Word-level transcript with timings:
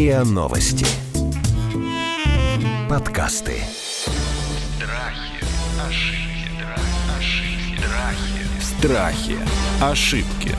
РИА 0.00 0.24
Новости. 0.24 0.86
Подкасты. 2.88 3.56
Страхи, 4.78 5.44
ошибки, 5.86 6.64
ошибки, 7.18 7.84
Страхи. 8.62 9.36
страхи. 9.36 9.36
Ошибки. 9.82 10.56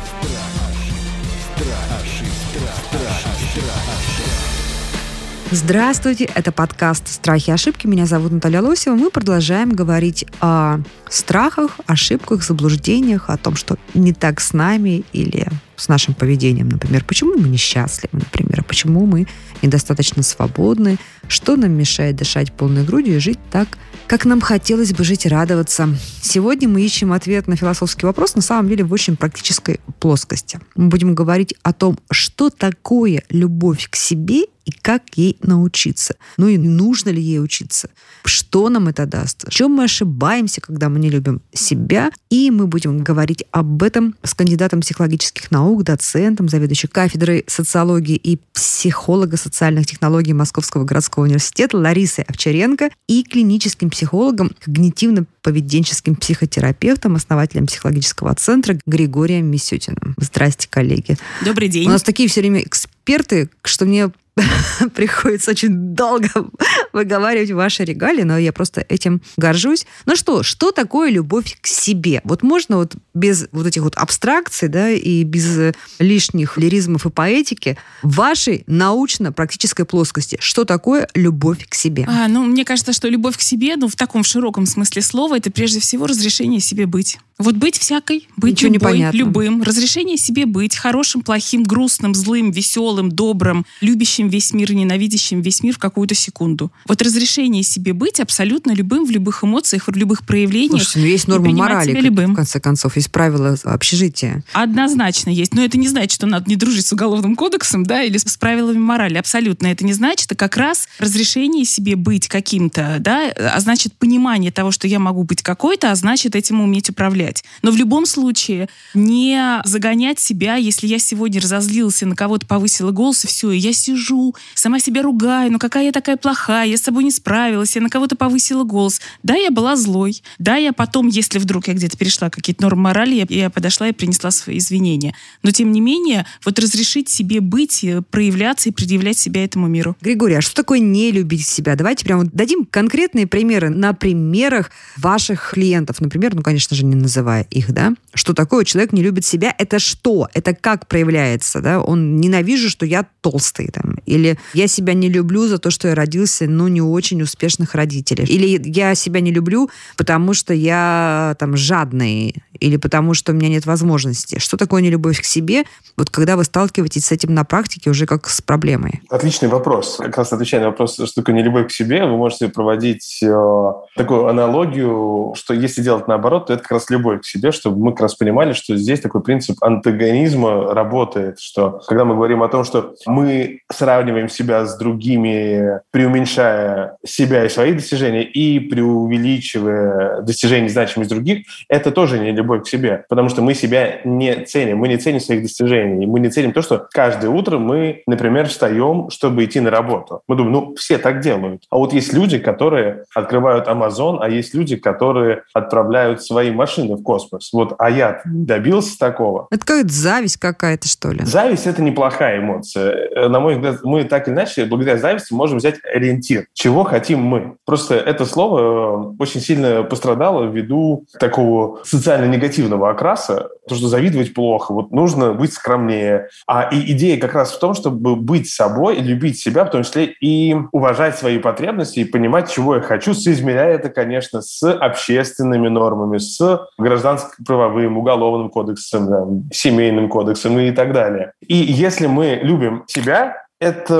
Здравствуйте, 5.50 6.26
это 6.36 6.52
подкаст 6.52 7.08
«Страхи 7.08 7.50
и 7.50 7.54
ошибки». 7.54 7.88
Меня 7.88 8.06
зовут 8.06 8.32
Наталья 8.32 8.62
Лосева. 8.62 8.94
Мы 8.94 9.10
продолжаем 9.10 9.72
говорить 9.72 10.24
о 10.40 10.82
страхах, 11.10 11.80
ошибках, 11.88 12.44
заблуждениях, 12.44 13.32
о 13.32 13.38
том, 13.38 13.56
что 13.56 13.78
не 13.96 14.14
так 14.14 14.40
с 14.40 14.54
нами 14.54 15.04
или 15.14 15.48
с 15.82 15.88
нашим 15.88 16.14
поведением, 16.14 16.70
например. 16.70 17.04
Почему 17.04 17.36
мы 17.38 17.50
несчастливы, 17.50 18.20
например. 18.20 18.64
Почему 18.64 19.06
мы 19.06 19.28
недостаточно 19.62 20.22
свободны. 20.22 20.98
Что 21.28 21.56
нам 21.56 21.72
мешает 21.72 22.16
дышать 22.16 22.54
полной 22.54 22.84
грудью 22.84 23.16
и 23.16 23.20
жить 23.20 23.40
так, 23.52 23.68
как 24.08 24.26
нам 24.26 24.42
хотелось 24.42 24.94
бы 24.94 25.04
жить 25.04 25.26
и 25.26 25.30
радоваться. 25.30 25.90
Сегодня 26.22 26.68
мы 26.68 26.82
ищем 26.82 27.14
ответ 27.14 27.48
на 27.48 27.56
философский 27.56 28.06
вопрос, 28.06 28.36
на 28.36 28.42
самом 28.42 28.70
деле, 28.70 28.84
в 28.84 28.92
очень 28.92 29.16
практической 29.16 29.80
плоскости. 30.00 30.60
Мы 30.76 30.90
будем 30.90 31.16
говорить 31.16 31.56
о 31.64 31.72
том, 31.74 31.98
что 32.12 32.50
такое 32.50 33.24
любовь 33.30 33.90
к 33.90 33.96
себе 33.96 34.46
и 34.66 34.72
как 34.72 35.04
ей 35.16 35.38
научиться. 35.42 36.16
Ну 36.38 36.48
и 36.48 36.58
нужно 36.58 37.10
ли 37.10 37.22
ей 37.22 37.42
учиться? 37.42 37.90
Что 38.26 38.70
нам 38.70 38.88
это 38.88 39.06
даст? 39.06 39.48
В 39.48 39.52
чем 39.52 39.72
мы 39.72 39.86
ошибаемся, 39.86 40.62
когда 40.62 40.90
мы 40.90 41.00
не 41.00 41.10
любим 41.10 41.42
себя? 41.54 42.12
И 42.30 42.52
мы 42.52 42.68
будем 42.68 43.00
говорить 43.00 43.46
об 43.52 43.82
этом 43.82 44.16
с 44.24 44.34
кандидатом 44.34 44.82
психологических 44.82 45.52
наук, 45.52 45.71
доцентом, 45.84 46.50
заведующей 46.50 46.90
кафедрой 46.90 47.44
социологии 47.48 48.16
и 48.16 48.40
психолога 48.54 49.38
социальных 49.38 49.86
технологий 49.86 50.34
Московского 50.34 50.84
городского 50.84 51.24
университета 51.24 51.78
Ларисой 51.78 52.26
Овчаренко 52.26 52.90
и 53.08 53.24
клиническим 53.24 53.90
психологом, 53.90 54.52
когнитивно-поведенческим 54.66 56.16
психотерапевтом, 56.16 57.16
основателем 57.16 57.68
психологического 57.68 58.36
центра 58.36 58.78
Григорием 58.86 59.48
Мисютиным. 59.48 60.16
Здрасте, 60.18 60.68
коллеги. 60.70 61.18
Добрый 61.44 61.68
день. 61.68 61.88
У 61.88 61.92
нас 61.92 62.04
такие 62.04 62.30
все 62.30 62.42
время 62.42 62.62
эксперты, 62.62 63.50
что 63.64 63.86
мне 63.86 64.12
приходится 64.96 65.52
очень 65.52 65.94
долго 65.96 66.30
выговаривать 66.94 67.52
ваши 67.52 67.84
регалии, 67.84 68.24
но 68.24 68.38
я 68.38 68.54
просто 68.54 68.86
этим 68.88 69.22
горжусь. 69.38 69.86
Ну 70.06 70.16
что, 70.16 70.44
что 70.44 70.72
такое 70.72 71.10
любовь 71.10 71.58
к 71.62 71.68
себе? 71.68 72.22
Вот 72.24 72.42
можно 72.44 72.78
вот 72.78 72.96
без 73.14 73.48
вот 73.52 73.68
этих 73.68 73.82
вот 73.82 73.96
абстракций, 73.96 74.70
да, 74.70 74.90
и 74.90 75.24
без 75.24 75.74
лишних 76.00 76.58
лиризмов 76.58 77.06
и 77.06 77.10
поэтики 77.10 77.78
в 78.04 78.16
вашей 78.16 78.64
научно-практической 78.68 79.86
плоскости, 79.86 80.38
что 80.40 80.64
такое 80.64 81.10
любовь 81.14 81.68
к 81.68 81.76
себе? 81.76 82.06
А, 82.08 82.28
ну, 82.28 82.44
мне 82.46 82.64
кажется, 82.64 82.94
что 82.94 83.10
любовь 83.10 83.38
к 83.38 83.42
себе, 83.42 83.76
ну, 83.76 83.88
в 83.88 83.96
таком 83.96 84.24
в 84.24 84.28
широком 84.28 84.66
смысле 84.66 85.02
слова, 85.02 85.38
это 85.38 85.52
прежде 85.52 85.80
всего 85.80 86.08
разрешение 86.08 86.60
себе 86.60 86.86
быть. 86.86 87.20
Вот 87.42 87.56
быть 87.56 87.78
всякой, 87.78 88.28
быть 88.38 88.52
Ничего 88.52 88.74
любой, 88.74 88.92
понятно. 88.92 89.18
любым. 89.18 89.64
Разрешение 89.64 90.16
себе 90.16 90.46
быть 90.46 90.76
хорошим, 90.76 91.22
плохим, 91.22 91.64
грустным, 91.64 92.14
злым, 92.14 92.52
веселым, 92.52 93.10
добрым, 93.10 93.66
любящим 93.82 94.21
весь 94.30 94.54
мир, 94.54 94.74
ненавидящим 94.74 95.42
весь 95.42 95.64
мир 95.64 95.76
в 95.76 95.78
какую-то 95.80 96.16
секунду. 96.16 96.72
Вот 96.88 97.02
разрешение 97.02 97.64
себе 97.64 97.94
быть 97.94 98.20
абсолютно 98.20 98.72
любым 98.72 99.06
в 99.06 99.12
любых 99.12 99.44
эмоциях, 99.44 99.88
в 99.88 99.96
любых 99.96 100.26
проявлениях. 100.26 100.84
Слушайте, 100.84 101.00
ну 101.00 101.06
есть 101.06 101.28
и 101.28 101.32
норма 101.32 101.52
морали, 101.52 101.94
как- 101.94 102.04
любым. 102.04 102.34
в 102.34 102.36
конце 102.36 102.60
концов, 102.60 102.96
есть 102.96 103.12
правила 103.12 103.56
общежития. 103.64 104.44
Однозначно 104.54 105.30
есть. 105.30 105.54
Но 105.54 105.64
это 105.64 105.78
не 105.78 105.88
значит, 105.88 106.12
что 106.12 106.28
надо 106.28 106.50
не 106.50 106.56
дружить 106.56 106.86
с 106.86 106.94
уголовным 106.94 107.36
кодексом, 107.36 107.84
да, 107.84 108.04
или 108.04 108.18
с 108.18 108.38
правилами 108.38 108.78
морали. 108.80 109.18
Абсолютно 109.18 109.68
это 109.68 109.86
не 109.86 109.94
значит. 109.94 110.28
Это 110.28 110.36
как 110.36 110.58
раз 110.58 110.88
разрешение 111.00 111.66
себе 111.66 111.96
быть 111.96 112.28
каким-то, 112.28 112.98
да, 113.00 113.32
а 113.38 113.60
значит 113.60 113.94
понимание 113.94 114.52
того, 114.52 114.72
что 114.72 114.88
я 114.88 115.00
могу 115.00 115.24
быть 115.24 115.42
какой-то, 115.42 115.92
а 115.92 115.96
значит 115.96 116.36
этим 116.36 116.62
уметь 116.62 116.90
управлять. 116.90 117.44
Но 117.62 117.72
в 117.72 117.76
любом 117.76 118.06
случае 118.06 118.70
не 118.94 119.62
загонять 119.66 120.20
себя, 120.20 120.56
если 120.56 120.88
я 120.88 121.00
сегодня 121.00 121.42
разозлился, 121.42 122.06
на 122.06 122.16
кого-то 122.16 122.46
повысила 122.46 122.92
голос, 122.92 123.24
и 123.24 123.28
все, 123.28 123.52
и 123.52 123.58
я 123.58 123.74
сижу, 123.74 124.11
сама 124.56 124.80
себя 124.80 125.02
ругаю, 125.02 125.52
ну 125.52 125.60
какая 125.60 125.86
я 125.86 125.92
такая 125.92 126.18
плохая, 126.18 126.68
я 126.68 126.78
с 126.78 126.82
собой 126.82 127.04
не 127.04 127.12
справилась, 127.12 127.76
я 127.76 127.82
на 127.82 127.90
кого-то 127.90 128.16
повысила 128.16 128.64
голос. 128.64 129.02
Да, 129.24 129.36
я 129.36 129.52
была 129.52 129.76
злой. 129.76 130.22
Да, 130.40 130.56
я 130.56 130.74
потом, 130.74 131.08
если 131.08 131.40
вдруг 131.40 131.68
я 131.68 131.74
где-то 131.74 131.98
перешла 131.98 132.30
какие-то 132.30 132.62
нормы 132.62 132.84
морали, 132.84 133.16
я, 133.16 133.26
я 133.30 133.50
подошла 133.50 133.88
и 133.88 133.94
принесла 133.94 134.32
свои 134.32 134.58
извинения. 134.58 135.16
Но 135.44 135.52
тем 135.52 135.72
не 135.72 135.82
менее, 135.82 136.26
вот 136.44 136.60
разрешить 136.60 137.10
себе 137.10 137.42
быть, 137.42 137.84
э, 137.84 138.02
проявляться 138.02 138.70
и 138.70 138.72
предъявлять 138.72 139.18
себя 139.18 139.44
этому 139.44 139.68
миру. 139.68 139.96
Григорий, 140.02 140.36
а 140.36 140.42
что 140.42 140.56
такое 140.56 140.80
не 140.80 141.12
любить 141.12 141.48
себя? 141.48 141.76
Давайте 141.76 142.06
прямо 142.06 142.26
дадим 142.26 142.66
конкретные 142.66 143.28
примеры 143.28 143.70
на 143.70 143.94
примерах 143.94 144.72
ваших 144.98 145.52
клиентов. 145.54 146.02
Например, 146.02 146.36
ну, 146.36 146.42
конечно 146.42 146.76
же, 146.76 146.86
не 146.86 146.96
называя 146.96 147.44
их, 147.50 147.72
да? 147.72 147.94
Что 148.14 148.34
такое 148.34 148.66
человек 148.66 148.94
не 148.94 149.02
любит 149.02 149.26
себя? 149.26 149.54
Это 149.58 149.80
что? 149.80 150.28
Это 150.34 150.54
как 150.54 150.88
проявляется, 150.88 151.62
да? 151.62 151.82
Он 151.82 152.18
ненавижу, 152.18 152.70
что 152.70 152.86
я 152.86 153.06
толстый, 153.22 153.68
там. 153.68 153.98
Или 154.06 154.38
я 154.54 154.68
себя 154.68 154.94
не 154.94 155.10
люблю 155.10 155.48
за 155.48 155.58
то, 155.58 155.70
что 155.70 155.88
я 155.88 155.96
родился, 155.96 156.46
ну, 156.48 156.68
не 156.68 156.82
очень 156.82 157.22
успешных 157.22 157.76
родителей. 157.76 158.26
Или 158.26 158.62
я 158.66 158.96
себя 158.96 159.20
не 159.20 159.32
люблю, 159.32 159.70
потому 159.98 160.34
что 160.34 160.54
я 160.54 161.36
там 161.40 161.56
жадный. 161.56 162.36
Или 162.60 162.78
потому 162.78 163.14
что 163.14 163.32
у 163.32 163.36
меня 163.36 163.50
нет 163.50 163.66
возможности. 163.66 164.40
Что 164.40 164.58
такое 164.58 164.82
нелюбовь 164.82 165.20
к 165.20 165.26
себе? 165.26 165.64
Вот 165.98 166.10
когда 166.10 166.36
вы 166.36 166.44
сталкиваетесь 166.44 167.06
с 167.06 167.12
этим 167.12 167.34
на 167.34 167.44
практике 167.44 167.90
уже 167.90 168.06
как 168.06 168.30
с 168.30 168.42
проблемой. 168.42 169.02
Отличный 169.10 169.50
вопрос. 169.50 169.98
Как 169.98 170.18
раз 170.18 170.32
отвечая 170.32 170.62
на 170.62 170.68
вопрос, 170.68 170.94
что 170.94 171.08
такое 171.16 171.36
нелюбовь 171.36 171.68
к 171.68 171.72
себе, 171.72 172.06
вы 172.06 172.18
можете 172.18 172.50
проводить 172.50 173.20
э, 173.24 173.72
такую 173.96 174.28
аналогию, 174.28 175.34
что 175.36 175.54
если 175.54 175.82
делать 175.82 176.08
наоборот, 176.08 176.48
то 176.48 176.54
это 176.54 176.62
как 176.62 176.72
раз 176.72 176.90
любовь 176.90 177.22
к 177.22 177.26
себе, 177.26 177.52
чтобы 177.52 177.84
мы 177.84 177.92
как 177.92 178.02
раз 178.02 178.16
понимали, 178.16 178.54
что 178.54 178.76
здесь 178.76 179.00
такой 179.00 179.22
принцип 179.22 179.58
антагонизма 179.64 180.74
работает, 180.74 181.40
что 181.40 181.82
когда 181.88 182.06
мы 182.06 182.16
говорим 182.16 182.44
о 182.44 182.48
том, 182.48 182.64
что 182.64 182.94
мы 183.06 183.62
сравниваем 183.92 184.30
себя 184.30 184.66
с 184.66 184.78
другими, 184.78 185.82
преуменьшая 185.92 186.96
себя 187.06 187.44
и 187.46 187.50
свои 187.50 187.74
достижения, 187.74 188.24
и 188.24 188.60
преувеличивая 188.60 190.22
достижения 190.22 190.68
и 190.68 190.70
значимость 190.70 191.10
других, 191.10 191.46
это 191.68 191.92
тоже 191.92 192.18
не 192.20 192.32
любовь 192.32 192.64
к 192.64 192.68
себе, 192.68 193.04
потому 193.10 193.28
что 193.28 193.42
мы 193.42 193.54
себя 193.54 194.00
не 194.06 194.46
ценим, 194.46 194.78
мы 194.78 194.88
не 194.88 194.98
ценим 194.98 195.20
своих 195.20 195.42
достижений, 195.42 196.06
мы 196.06 196.22
не 196.22 196.30
ценим 196.30 196.54
то, 196.54 196.62
что 196.62 196.88
каждое 196.92 197.30
утро 197.30 197.58
мы, 197.58 198.04
например, 198.08 198.48
встаем, 198.48 199.10
чтобы 199.10 199.44
идти 199.44 199.60
на 199.60 199.70
работу. 199.70 200.22
Мы 200.28 200.38
думаем, 200.38 200.54
ну, 200.54 200.76
все 200.76 200.98
так 200.98 201.20
делают. 201.20 201.64
А 201.70 201.76
вот 201.76 201.92
есть 201.92 202.14
люди, 202.14 202.38
которые 202.38 203.04
открывают 203.14 203.68
Amazon, 203.68 204.20
а 204.22 204.30
есть 204.30 204.54
люди, 204.54 204.78
которые 204.78 205.44
отправляют 205.54 206.24
свои 206.24 206.52
машины 206.52 206.96
в 206.96 207.04
космос. 207.04 207.50
Вот, 207.52 207.76
а 207.78 207.90
я 207.90 208.22
добился 208.26 208.98
такого. 208.98 209.48
Это 209.52 209.66
какая-то 209.66 209.92
зависть 209.92 210.38
какая-то, 210.38 210.88
что 210.88 211.12
ли? 211.12 211.26
Зависть– 211.26 211.68
это 211.68 211.82
неплохая 211.82 212.40
эмоция. 212.40 213.10
Э, 213.16 213.28
На 213.28 213.40
мой 213.42 213.56
взгляд, 213.56 213.81
мы 213.84 214.04
так 214.04 214.28
или 214.28 214.36
иначе, 214.36 214.66
благодаря 214.66 214.98
зависти, 214.98 215.34
можем 215.34 215.58
взять 215.58 215.76
ориентир. 215.84 216.46
Чего 216.54 216.84
хотим 216.84 217.22
мы? 217.22 217.56
Просто 217.66 217.96
это 217.96 218.26
слово 218.26 218.60
э, 218.60 219.14
очень 219.20 219.42
сильно 219.42 219.84
пострадало 219.84 220.46
ввиду 220.46 221.06
такого 221.20 221.80
социально-негативного 221.84 222.90
окраса, 222.90 223.50
то, 223.68 223.76
что 223.76 223.88
завидовать 223.88 224.34
плохо, 224.34 224.74
вот 224.74 224.92
нужно 224.92 225.34
быть 225.34 225.54
скромнее. 225.54 226.30
А 226.48 226.70
и 226.72 226.92
идея 226.94 227.20
как 227.20 227.34
раз 227.34 227.52
в 227.52 227.60
том, 227.60 227.74
чтобы 227.74 228.16
быть 228.16 228.50
собой, 228.50 228.98
любить 228.98 229.40
себя, 229.40 229.66
в 229.66 229.70
том 229.70 229.84
числе 229.84 230.06
и 230.06 230.56
уважать 230.72 231.18
свои 231.18 231.38
потребности, 231.38 232.00
и 232.00 232.06
понимать, 232.06 232.52
чего 232.52 232.76
я 232.76 232.82
хочу, 232.82 233.14
соизмеряя 233.14 233.76
это, 233.76 233.90
конечно, 233.90 234.42
с 234.42 234.72
общественными 234.72 235.68
нормами, 235.68 236.18
с 236.18 236.68
гражданско-правовым, 236.78 237.98
уголовным 237.98 238.50
кодексом, 238.50 239.08
да, 239.10 239.26
семейным 239.54 240.10
кодексом 240.10 240.60
и 240.60 240.72
так 240.72 240.94
далее. 240.94 241.34
И 241.46 241.56
если 241.56 242.08
мы 242.08 242.40
любим 242.42 242.84
себя, 242.88 243.41
это 243.62 243.94